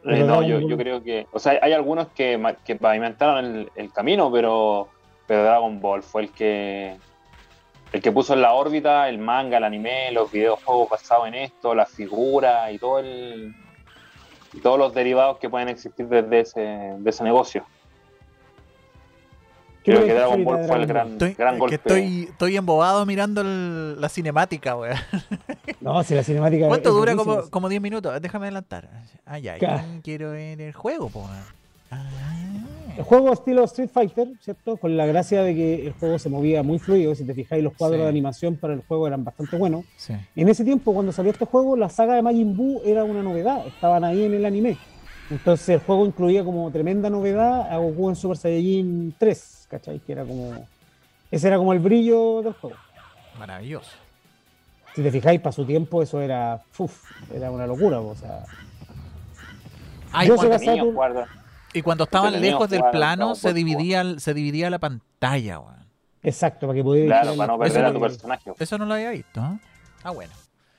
[0.07, 1.27] Eh, no, yo, Ball- yo creo que.
[1.31, 4.89] O sea, hay algunos que, que pavimentaron el, el camino, pero,
[5.27, 6.97] pero Dragon Ball fue el que.
[7.93, 11.75] El que puso en la órbita el manga, el anime, los videojuegos basados en esto,
[11.75, 13.55] las figuras y todo el.
[14.55, 17.67] y todos los derivados que pueden existir desde ese, de ese negocio.
[19.85, 21.75] ¿Qué Creo que Dragon Ball fue el gran, Estoy, gran que golpe.
[21.77, 24.97] estoy, estoy embobado mirando el- la cinemática, weón.
[25.81, 26.67] No, si la cinemática.
[26.69, 27.15] ¿Cuánto es dura?
[27.15, 28.21] Como, como 10 minutos.
[28.23, 28.89] Déjame adelantar.
[29.27, 29.57] Ah, ya.
[30.03, 31.21] Quiero ver el juego, po.
[31.21, 31.55] weón.
[32.97, 33.05] El Ah.
[33.05, 34.77] juego estilo Street Fighter, ¿cierto?
[34.79, 37.15] Con la gracia de que el juego se movía muy fluido.
[37.15, 38.03] Si te fijáis, los cuadros Sí.
[38.05, 39.85] de animación para el juego eran bastante buenos.
[39.97, 40.15] Sí.
[40.35, 43.67] En ese tiempo, cuando salió este juego, la saga de Majin Buu era una novedad,
[43.67, 44.79] estaban ahí en el anime.
[45.31, 49.99] Entonces el juego incluía como tremenda novedad a Goku en Super Saiyajin 3, ¿cachai?
[50.01, 50.67] Que era como...
[51.31, 52.77] Ese era como el brillo del juego.
[53.39, 53.91] Maravilloso.
[54.95, 56.63] Si te fijáis, para su tiempo eso era...
[56.79, 58.45] uf, era una locura, o sea...
[60.23, 61.29] Y, Yo cuando, guarda-
[61.73, 65.85] y cuando estaban lejos del plano, se dividía, se dividía la pantalla, weón.
[66.23, 67.23] Exacto, para que pudierais...
[67.23, 68.53] Claro, para no perder a tu personaje.
[68.57, 69.59] Eso no lo había visto, ¿eh?
[70.05, 70.33] Ah, bueno.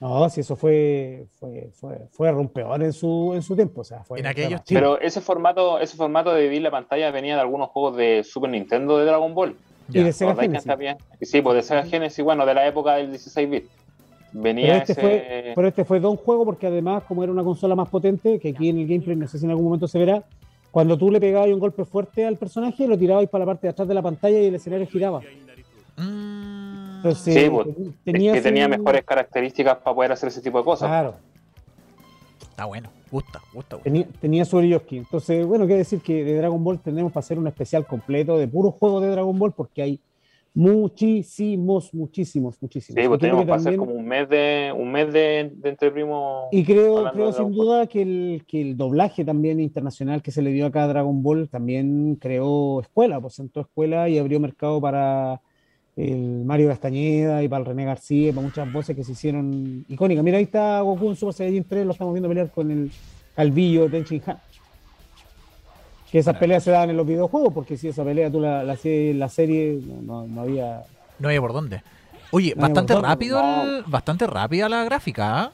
[0.06, 4.04] No, si eso fue, fue, fue, fue rompeor en su, en su tiempo, o sea,
[4.04, 4.20] fue...
[4.20, 7.98] En aquellos Pero ese formato, ese formato de dividir la pantalla venía de algunos juegos
[7.98, 9.56] de Super Nintendo de Dragon Ball.
[9.90, 10.04] Y Ya.
[10.04, 11.06] de Sega ¿Recordáis que Genesis.
[11.22, 13.66] Sí, pues de Sega Genesis, bueno, de la época del 16-bit.
[14.34, 15.02] Venía Pero este, ese.
[15.02, 18.50] fue, pero este fue don juego porque además, como era una consola más potente, que
[18.50, 20.24] aquí en el gameplay no sé si en algún momento se verá,
[20.70, 23.72] cuando tú le pegabas un golpe fuerte al personaje, lo tirabas para la parte de
[23.72, 25.22] atrás de la pantalla y el escenario giraba.
[25.98, 26.55] Mm,
[27.06, 30.58] Entonces, Sí, pues, ten- es tenía que tenía mejores características para poder hacer ese tipo
[30.58, 30.90] de cosas.
[30.90, 31.16] Claro,
[32.42, 32.90] Está bueno.
[33.12, 33.84] Gusta, gusta, gusta.
[33.84, 34.98] tenía, tenía su brilloski.
[34.98, 38.48] Entonces, bueno, qué decir que de Dragon Ball tenemos para hacer un especial completo de
[38.48, 40.00] puros juegos de Dragon Ball porque hay
[40.54, 43.02] muchísimos, muchísimos, muchísimos.
[43.02, 45.92] Sí, pues tenemos que para hacer como un mes de un mes de, de entre
[45.92, 46.46] primos.
[46.52, 50.52] Y creo, creo sin duda que el, que el doblaje también internacional que se le
[50.52, 55.42] dio acá a Dragon Ball también creó escuela, pues sentó escuela y abrió mercado para
[55.96, 59.86] el Mario Castañeda y para el René García y para muchas voces que se hicieron
[59.88, 60.24] icónicas.
[60.24, 62.92] Mira, ahí está Goku en Super Saiyajin 3, lo estamos viendo pelear con el
[63.36, 64.38] calvillo de Tenchin Han.
[66.12, 68.78] Que esas peleas se daban en los videojuegos, porque si esa pelea tú la, la,
[68.84, 70.84] la serie, no, no, había.
[71.20, 71.82] No había por dónde.
[72.32, 73.42] Oye, bastante rápido,
[73.86, 75.42] bastante rápida la gráfica.
[75.42, 75.52] ¿ah?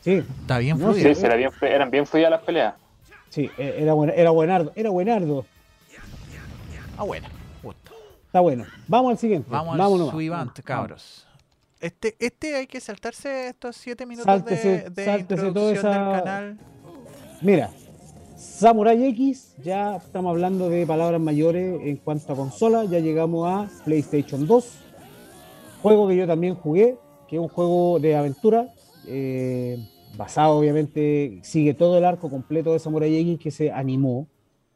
[0.00, 0.22] Sí.
[0.40, 1.14] Está bien fluida.
[1.14, 2.74] Sí, bien, eran bien fluidas las peleas.
[3.30, 4.72] Sí, e, era, buen, era buenardo.
[4.76, 5.44] Era buenardo.
[6.96, 7.26] Ah, bueno.
[8.34, 8.64] Está bueno.
[8.88, 9.48] Vamos al siguiente.
[9.48, 11.24] Vamos al subivante, cabros.
[11.80, 16.58] Este, este hay que saltarse estos siete minutos de, de introducción del canal.
[17.42, 17.70] Mira,
[18.36, 23.70] Samurai X, ya estamos hablando de palabras mayores en cuanto a consola, ya llegamos a
[23.84, 24.78] PlayStation 2,
[25.80, 28.66] juego que yo también jugué, que es un juego de aventura,
[29.06, 29.78] eh,
[30.16, 34.26] basado obviamente, sigue todo el arco completo de Samurai X que se animó,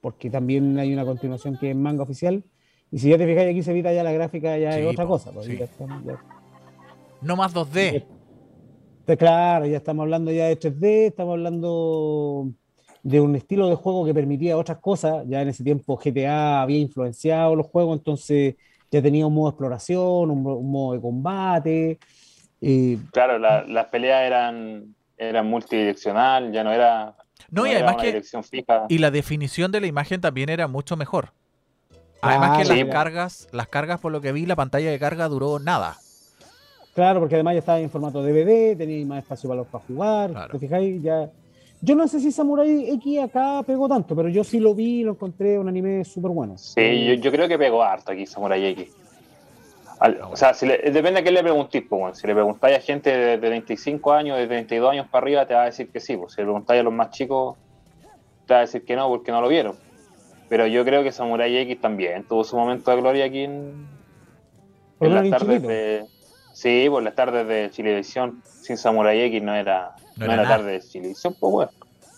[0.01, 2.45] porque también hay una continuación que es manga oficial,
[2.91, 5.31] y si ya te fijáis aquí se evita ya la gráfica, ya es otra cosa.
[5.33, 5.49] Pues,
[7.21, 8.05] no más 2D.
[9.17, 12.51] Claro, ya estamos hablando ya de 3D, estamos hablando
[13.03, 15.25] de un estilo de juego que permitía otras cosas.
[15.27, 18.57] Ya en ese tiempo GTA había influenciado los juegos, entonces
[18.91, 21.99] ya tenía un modo de exploración, un, modo de combate.
[23.11, 27.17] claro, las peleas eran, eran multidireccional, ya no era.
[27.51, 28.23] No, y además que.
[28.89, 31.33] Y la definición de la imagen también era mucho mejor.
[32.21, 35.59] Además que las cargas, las cargas, por lo que vi, la pantalla de carga duró
[35.59, 35.99] nada.
[36.95, 40.49] Claro, porque además ya estaba en formato DVD, tenía más espacio para, para jugar.
[40.51, 41.01] ¿Te fijáis?
[41.03, 41.31] Ya
[41.81, 45.05] yo no sé si Samurai X acá pegó tanto, pero yo sí lo vi y
[45.05, 46.59] lo encontré un anime súper bueno.
[46.59, 48.89] Sí, yo, creo que pegó harto aquí Samurai X.
[50.29, 51.85] o sea, depende a quién le preguntéis.
[51.89, 55.55] Pues, si le preguntáis a gente de, 25 años, de 32 años para arriba, te
[55.55, 56.17] va a decir que sí.
[56.17, 56.33] Pues.
[56.33, 57.57] Si le preguntáis a los más chicos,
[58.47, 59.77] te va a decir que no, porque no lo vieron.
[60.49, 63.87] Pero yo creo que Samurai X también tuvo su momento de gloria aquí en,
[65.01, 66.07] en las tardes de.
[66.53, 70.81] Sí, por las tardes de Chilevisión sin Samurai X no era no, era, tarde de
[70.81, 71.69] Chilevisión, pues weón.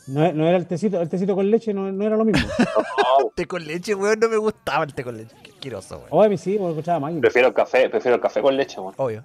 [0.07, 2.49] No, no, era el tecito, el tecito con leche, no, no era lo mismo.
[3.20, 5.37] el té con leche, weón, no me gustaba el té con leche.
[5.43, 6.09] Qué asqueroso, weón.
[6.11, 7.12] Oye, sí, me escuchaba más.
[7.20, 8.95] Prefiero el café, prefiero el café con leche, weón.
[8.97, 9.24] Obvio.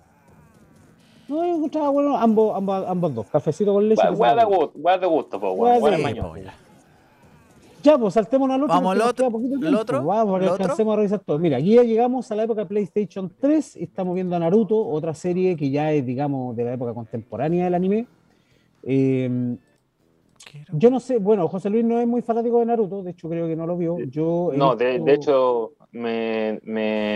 [1.27, 4.07] No, yo escuchaba bueno ambos, ambos, ambos dos, cafecito con leche.
[4.09, 6.64] Weón de gusto, weón de gusto, weón.
[7.85, 8.73] Ya, pues saltemos al otro.
[8.73, 9.31] Vamos al otro.
[9.61, 10.03] ¿El otro?
[10.03, 11.37] Vamos, para que alcancemos a revisar todo.
[11.37, 13.75] Mira, aquí ya llegamos a la época de PlayStation 3.
[13.75, 17.75] Estamos viendo a Naruto, otra serie que ya es, digamos, de la época contemporánea del
[17.75, 18.07] anime.
[18.81, 19.55] Eh,
[20.71, 23.47] yo no sé, bueno, José Luis no es muy fanático de Naruto, de hecho creo
[23.47, 23.99] que no lo vio.
[23.99, 26.59] Yo no, de, hecho me,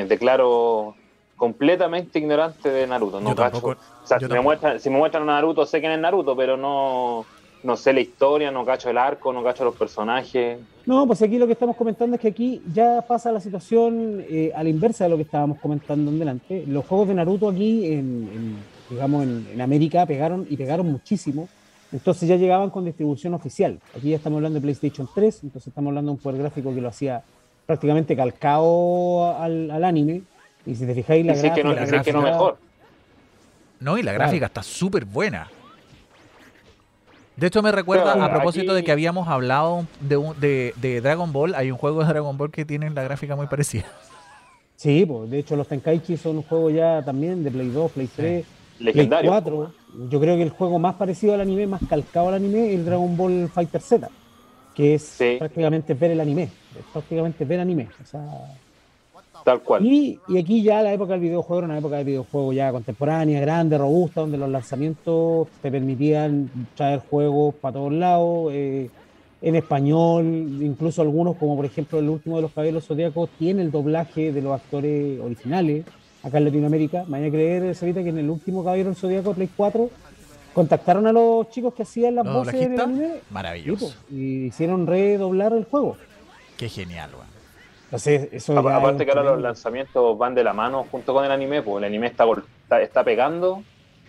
[0.07, 0.95] declaro
[1.35, 3.19] completamente ignorante de Naruto.
[3.19, 3.65] No cacho.
[3.65, 6.57] o sea, si me, muestran, si me muestran a Naruto, sé quién es Naruto, pero
[6.57, 7.25] no,
[7.63, 10.59] no sé la historia, no cacho el arco, no cacho los personajes.
[10.85, 14.51] No, pues aquí lo que estamos comentando es que aquí ya pasa la situación eh,
[14.55, 16.63] a la inversa de lo que estábamos comentando en delante.
[16.67, 18.57] Los juegos de Naruto aquí, en,
[18.89, 21.49] digamos, en, América pegaron y pegaron muchísimo.
[21.91, 23.79] Entonces ya llegaban con distribución oficial.
[23.95, 26.81] Aquí ya estamos hablando de PlayStation 3, entonces estamos hablando de un poder gráfico que
[26.81, 27.23] lo hacía
[27.65, 30.21] prácticamente calcado al, anime.
[30.65, 32.57] Y si te fijáis, la, gráfica, que no, que no mejor.
[33.79, 35.49] No, y la gráfica está súper buena.
[37.39, 41.71] De hecho, me recuerda, a propósito de que habíamos hablado de, de, Dragon Ball, hay
[41.71, 43.85] un juego de Dragon Ball que tiene la gráfica muy parecida.
[44.75, 48.09] Sí, pues, de hecho los Tenkaichi son un juego ya también de Play 2, Play
[48.15, 48.45] 3,
[48.79, 49.31] Legendario.
[49.31, 49.73] Play 4.
[50.09, 52.85] Yo creo que el juego más parecido al anime, más calcado al anime, es el
[52.85, 54.09] Dragon Ball Fighter Z,
[54.73, 57.89] que es prácticamente ver el anime, es prácticamente ver anime.
[58.01, 58.25] O sea,
[59.49, 59.83] Tal cual.
[59.83, 63.79] Y, aquí ya la época del videojuego era una época de videojuego ya contemporánea, grande,
[63.79, 68.91] robusta, donde los lanzamientos te permitían traer juegos para todos lados, eh,
[69.41, 70.25] en español,
[70.61, 74.39] incluso algunos, como por ejemplo el último de los Caballeros Zodíacos, tiene el doblaje de
[74.39, 75.83] los actores originales
[76.21, 77.05] acá en Latinoamérica.
[77.07, 79.89] Me voy a creer, Sabita, que en el último Caballero Zodíaco, Play 4,
[80.53, 83.11] contactaron a los chicos que hacían las voces en el anime.
[83.31, 83.95] Maravilloso.
[84.11, 85.97] Y hicieron redoblar el juego.
[86.55, 87.38] Qué genial, weón
[87.91, 91.85] aparte que ahora los lanzamientos van de la mano junto con el anime, pues el
[91.85, 92.25] anime está,
[92.81, 93.63] está, pegando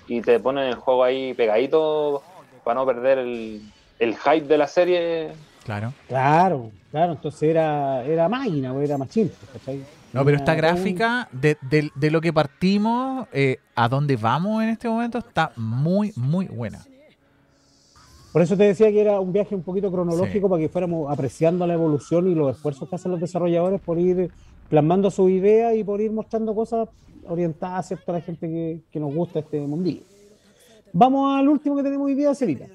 [0.07, 2.23] y te ponen el juego ahí pegadito
[2.65, 3.63] para no perder el,
[3.99, 5.33] hype de la serie.
[5.65, 5.93] Claro.
[6.09, 9.31] Claro, claro, entonces era, era máquina, era machín.
[10.13, 11.57] No, pero esta gráfica de,
[11.95, 16.85] de, lo que partimos eh, a dónde vamos en este momento está muy, muy buena.
[18.33, 21.67] Por eso te decía que era un viaje un poquito cronológico para que fuéramos apreciando
[21.67, 24.31] la evolución y los esfuerzos que hacen los desarrolladores por ir
[24.69, 26.89] plasmando su idea y por ir mostrando cosas
[27.27, 30.03] orientadas a la gente que, nos gusta este mundillo.
[30.93, 32.67] Vamos al último que tenemos hoy día, Celita.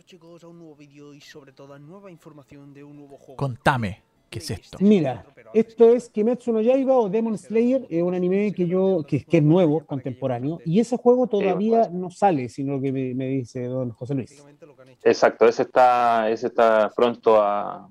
[3.36, 4.14] Contame.
[4.30, 4.78] ¿Qué es esto?
[4.82, 9.26] Mira, esto es Kimetsu no Yaiba o Demon Slayer, es un anime que yo que,
[9.26, 14.15] es nuevo, contemporáneo, y ese juego todavía no sale, sino que me, dice don José
[14.15, 14.43] Luis.
[15.03, 17.88] Exacto, ese está, ese está pronto a,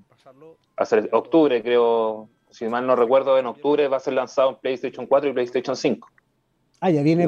[0.75, 5.07] hacer octubre, creo, si mal no recuerdo, en octubre va a ser lanzado en PlayStation
[5.07, 6.07] 4 y PlayStation 5.
[6.81, 7.27] Ah, ya viene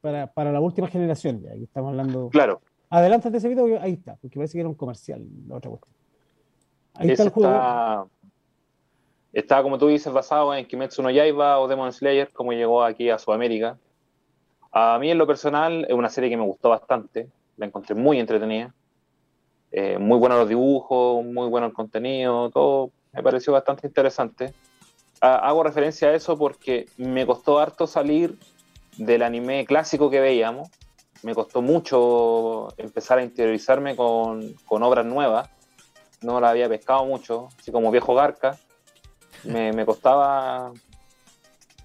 [0.00, 2.28] para, para, la última generación, ya, estamos hablando.
[2.30, 2.60] Claro.
[2.90, 5.94] Adelántate ese video, ahí está, porque parece que era un comercial, la otra cuestión.
[6.94, 7.50] Ahí está el juego.
[7.50, 8.06] Está,
[9.44, 13.18] como tú dices, basado en Kimetsu no Yaiba o Demon Slayer, como llegó aquí a
[13.18, 13.78] Sudamérica.
[14.72, 17.28] A mí, en lo personal, es una serie que me gustó bastante.
[17.56, 18.74] La encontré muy entretenida.
[19.72, 24.54] Eh, muy buenos los dibujos, muy bueno el contenido, todo me pareció bastante interesante.
[25.20, 28.38] hago referencia a eso porque me costó harto salir
[28.96, 30.68] del anime clásico que veíamos.
[31.22, 35.50] Me costó mucho empezar a interiorizarme con, con obras nuevas.
[36.22, 38.58] No la había pescado mucho, así como viejo Garca
[39.44, 40.72] me, costaba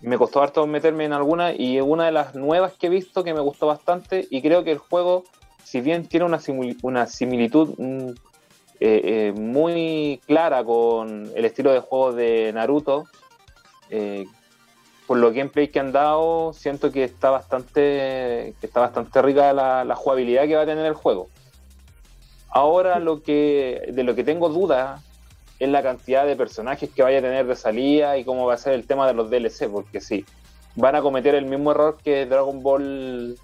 [0.02, 3.34] me costó harto meterme en alguna y una de las nuevas que he visto que
[3.34, 5.24] me gustó bastante y creo que el juego,
[5.64, 6.40] si bien tiene una,
[6.82, 8.10] una similitud mm,
[8.80, 13.06] eh, eh, muy clara con el estilo de juego de Naruto,
[13.92, 14.26] eh,
[15.06, 19.84] por los gameplay que han dado, siento que está bastante, que está bastante rica la,
[19.84, 21.28] la, jugabilidad que va a tener el juego.
[22.50, 25.02] Ahora lo que, de lo que tengo dudas
[25.62, 28.58] es la cantidad de personajes que vaya a tener de salida y cómo va a
[28.58, 30.26] ser el tema de los DLC, porque sí,
[30.76, 33.38] van a cometer el mismo error que Dragon Ball,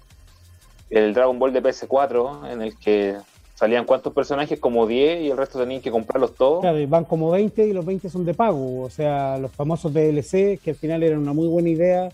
[0.90, 3.14] el Dragon Ball de PS4, en el que
[3.54, 6.62] salían cuántos personajes, como 10 y el resto tenían que comprarlos todos.
[6.62, 10.58] Claro, van como 20 y los 20 son de pago, o sea, los famosos DLC,
[10.58, 12.08] que al final eran una muy buena idea,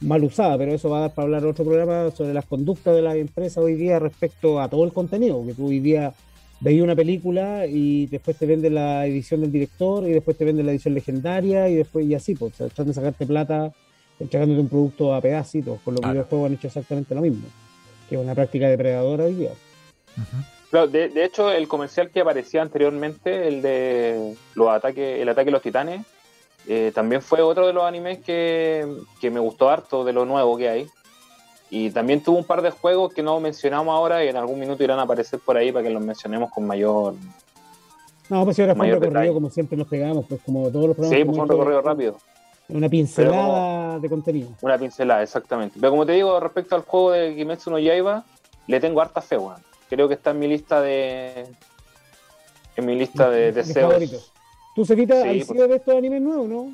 [0.00, 3.02] mal usada, pero eso va a dar para hablar otro programa sobre las conductas de
[3.02, 6.12] las empresas hoy día respecto a todo el contenido, que tú hoy día
[6.60, 10.62] veía una película y después te vende la edición del director y después te vende
[10.62, 13.72] la edición legendaria y después y así, pues tratan de sacarte plata
[14.18, 17.46] entregándote un producto a pedacitos, con los juegos han hecho exactamente lo mismo,
[18.08, 19.50] que es una práctica depredadora hoy día.
[20.72, 25.62] de, hecho, el comercial que aparecía anteriormente, el de los ataques, el ataque de los
[25.62, 26.04] titanes,
[26.66, 28.86] eh, también fue otro de los animes que,
[29.20, 30.86] que me gustó harto de lo nuevo que hay.
[31.70, 34.82] Y también tuvo un par de juegos que no mencionamos ahora y en algún minuto
[34.82, 37.14] irán a aparecer por ahí para que los mencionemos con mayor.
[38.30, 40.96] No, pues si ahora fue un recorrido como siempre nos pegamos, pues como todos los
[40.96, 41.18] programas.
[41.18, 42.16] Sí, pues fue un recorrido rápido.
[42.68, 44.50] Una pincelada de contenido.
[44.60, 45.78] Una pincelada, exactamente.
[45.80, 48.24] Pero como te digo, respecto al juego de Kimetsu no Yaiba,
[48.66, 49.62] le tengo harta fe, weón.
[49.88, 51.46] Creo que está en mi lista de.
[52.76, 54.32] En mi lista de deseos.
[54.74, 56.72] ¿Tú, Sevita, sí, has sido de estos animes nuevos, no?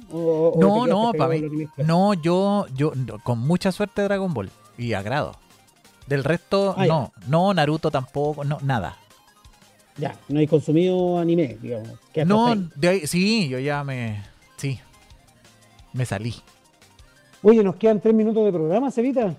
[0.57, 1.68] no, no, para mí.
[1.78, 2.92] No, yo, yo,
[3.22, 5.37] con mucha suerte Dragon Ball y agrado.
[6.07, 7.12] Del resto, ah, no.
[7.27, 8.97] No, Naruto tampoco, no, nada.
[9.97, 11.89] Ya, no hay consumido anime, digamos.
[12.27, 14.22] No, de sí, yo ya me.
[14.57, 14.81] Sí.
[15.93, 16.35] Me salí.
[17.43, 19.35] Oye, nos quedan tres minutos de programa, Cevita.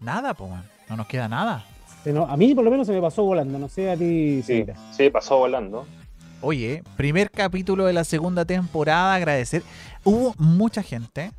[0.00, 0.50] Nada, pues,
[0.88, 1.64] no nos queda nada.
[2.28, 3.58] a mí, por lo menos, se me pasó volando.
[3.58, 5.86] No sé a ti, sí, Sí, pasó volando.
[6.40, 9.62] Oye, primer capítulo de la segunda temporada, agradecer.
[10.04, 11.32] Hubo mucha gente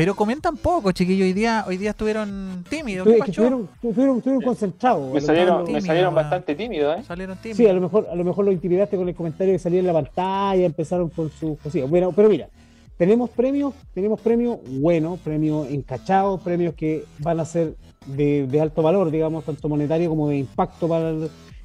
[0.00, 1.26] pero comentan poco, chiquillos.
[1.26, 3.06] Hoy día, hoy día estuvieron tímidos.
[3.06, 5.12] estuvieron, estuvieron, concentrados.
[5.12, 7.02] Me salieron, me salieron bastante tímidos, ¿eh?
[7.06, 7.58] Salieron tímidos.
[7.58, 9.86] Sí, a lo mejor, a lo mejor lo intimidaste con el comentario que salía en
[9.86, 11.90] la pantalla, empezaron con sus cosillas.
[11.90, 12.48] Bueno, pero mira,
[12.96, 17.74] tenemos premios, tenemos premios buenos, premios encachados, premios que van a ser
[18.06, 21.12] de, de, alto valor, digamos, tanto monetario como de impacto para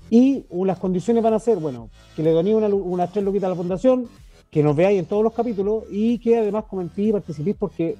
[0.10, 3.52] y las condiciones van a ser, bueno, que le doné una, unas tres loquitas a
[3.52, 4.10] la fundación,
[4.52, 7.96] que nos veáis en todos los capítulos y que además comentéis y participéis porque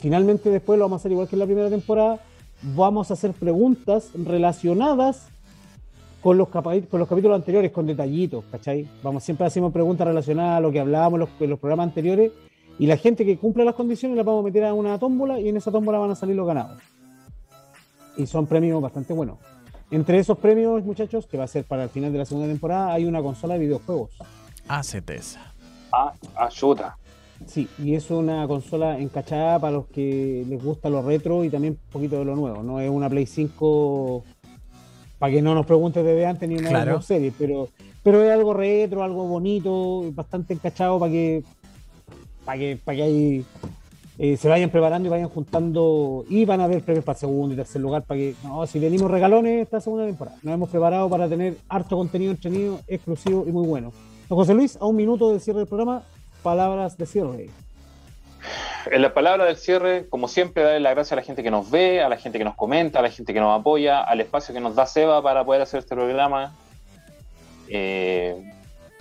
[0.00, 2.20] Finalmente después lo vamos a hacer igual que en la primera temporada,
[2.62, 5.28] vamos a hacer preguntas relacionadas
[6.22, 8.88] con los, con los capítulos anteriores, con detallitos, ¿cachai?
[9.02, 12.32] Vamos, siempre hacemos preguntas relacionadas a lo que hablábamos en los programas anteriores
[12.78, 15.48] y la gente que cumple las condiciones la vamos a meter a una tómbola y
[15.48, 16.78] en esa tómbola van a salir los ganados.
[18.16, 19.38] Y son premios bastante buenos.
[19.90, 22.92] Entre esos premios, muchachos, que va a ser para el final de la segunda temporada,
[22.92, 24.10] hay una consola de videojuegos.
[24.68, 25.52] Ah, esa.
[25.92, 26.96] Ah, ayuda.
[27.44, 31.74] Sí, y es una consola encachada para los que les gusta lo retro y también
[31.74, 32.62] un poquito de lo nuevo.
[32.62, 34.24] No es una Play 5
[35.18, 37.02] para que no nos preguntes desde antes ni una claro.
[37.02, 37.68] serie, pero,
[38.02, 41.44] pero es algo retro, algo bonito, bastante encachado para que
[42.44, 43.44] para que, para que ahí,
[44.18, 47.56] eh, se vayan preparando y vayan juntando y van a haber premios para segundo y
[47.56, 50.38] tercer lugar para que no, si venimos regalones esta segunda temporada.
[50.42, 53.92] Nos hemos preparado para tener harto contenido entretenido, exclusivo y muy bueno.
[54.28, 56.02] José Luis, a un minuto del cierre del programa,
[56.42, 57.50] palabras de cierre.
[58.90, 61.70] En la palabra del cierre, como siempre, darle las gracias a la gente que nos
[61.70, 64.54] ve, a la gente que nos comenta, a la gente que nos apoya, al espacio
[64.54, 66.54] que nos da Seba para poder hacer este programa.
[67.68, 68.52] Eh,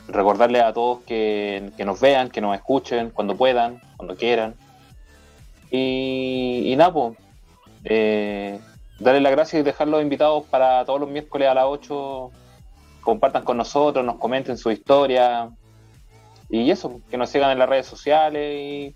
[0.07, 4.55] recordarle a todos que, nos vean, que nos escuchen cuando puedan, cuando quieran.
[5.69, 7.17] Y, y pues,
[7.83, 8.59] eh,
[8.99, 12.31] darle las gracias y dejarlos invitados para todos los miércoles a las 8.
[13.01, 15.49] Compartan con nosotros, nos comenten su historia,
[16.49, 18.95] y eso, que nos sigan en las redes sociales y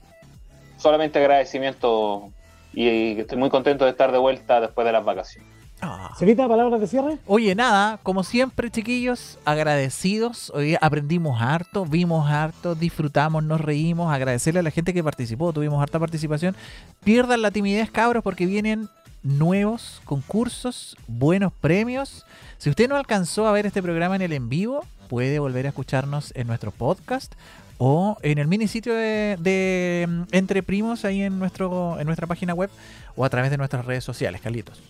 [0.78, 2.32] solamente agradecimiento
[2.74, 5.50] y estoy muy contento de estar de vuelta después de las vacaciones.
[5.82, 6.14] Ah.
[6.18, 7.18] ¿Sevita, palabras de cierre?
[7.26, 10.52] Oye, nada, como siempre, chiquillos, agradecidos.
[10.54, 14.14] Hoy aprendimos harto, vimos harto, disfrutamos, nos reímos.
[14.14, 16.56] Agradecerle a la gente que participó, tuvimos harta participación.
[17.04, 18.89] Pierdan la timidez, cabros, porque vienen
[19.24, 22.26] nuevos concursos, buenos premios.
[22.58, 25.70] Si usted no alcanzó a ver este programa en el en vivo, puede volver a
[25.70, 27.34] escucharnos en nuestro podcast
[27.80, 32.53] o en el mini sitio de, mm, Entre Primos ahí en, nuestro, en nuestra página
[32.53, 32.70] web
[33.16, 34.82] o a través de nuestras redes sociales, Carlitos.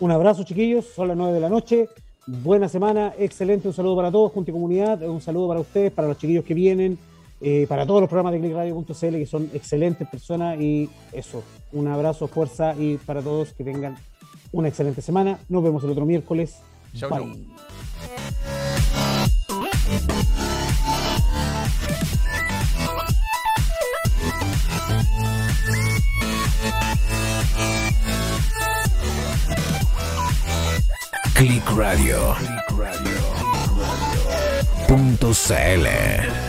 [0.00, 0.86] Un abrazo, chiquillos.
[0.94, 1.88] Son las 9 de la noche.
[2.26, 3.68] Buena semana, excelente.
[3.68, 5.02] Un saludo para todos, junto y comunidad.
[5.02, 6.98] Un saludo para ustedes, para los chiquillos que vienen,
[7.40, 10.58] eh, para todos los programas de clickradio.cl que son excelentes personas.
[10.60, 13.96] Y eso, un abrazo, fuerza y para todos que tengan
[14.52, 15.38] una excelente semana.
[15.48, 16.60] Nos vemos el otro miércoles.
[16.94, 17.48] Bye.
[31.38, 32.34] Click Radio.
[34.88, 36.47] Punto CL.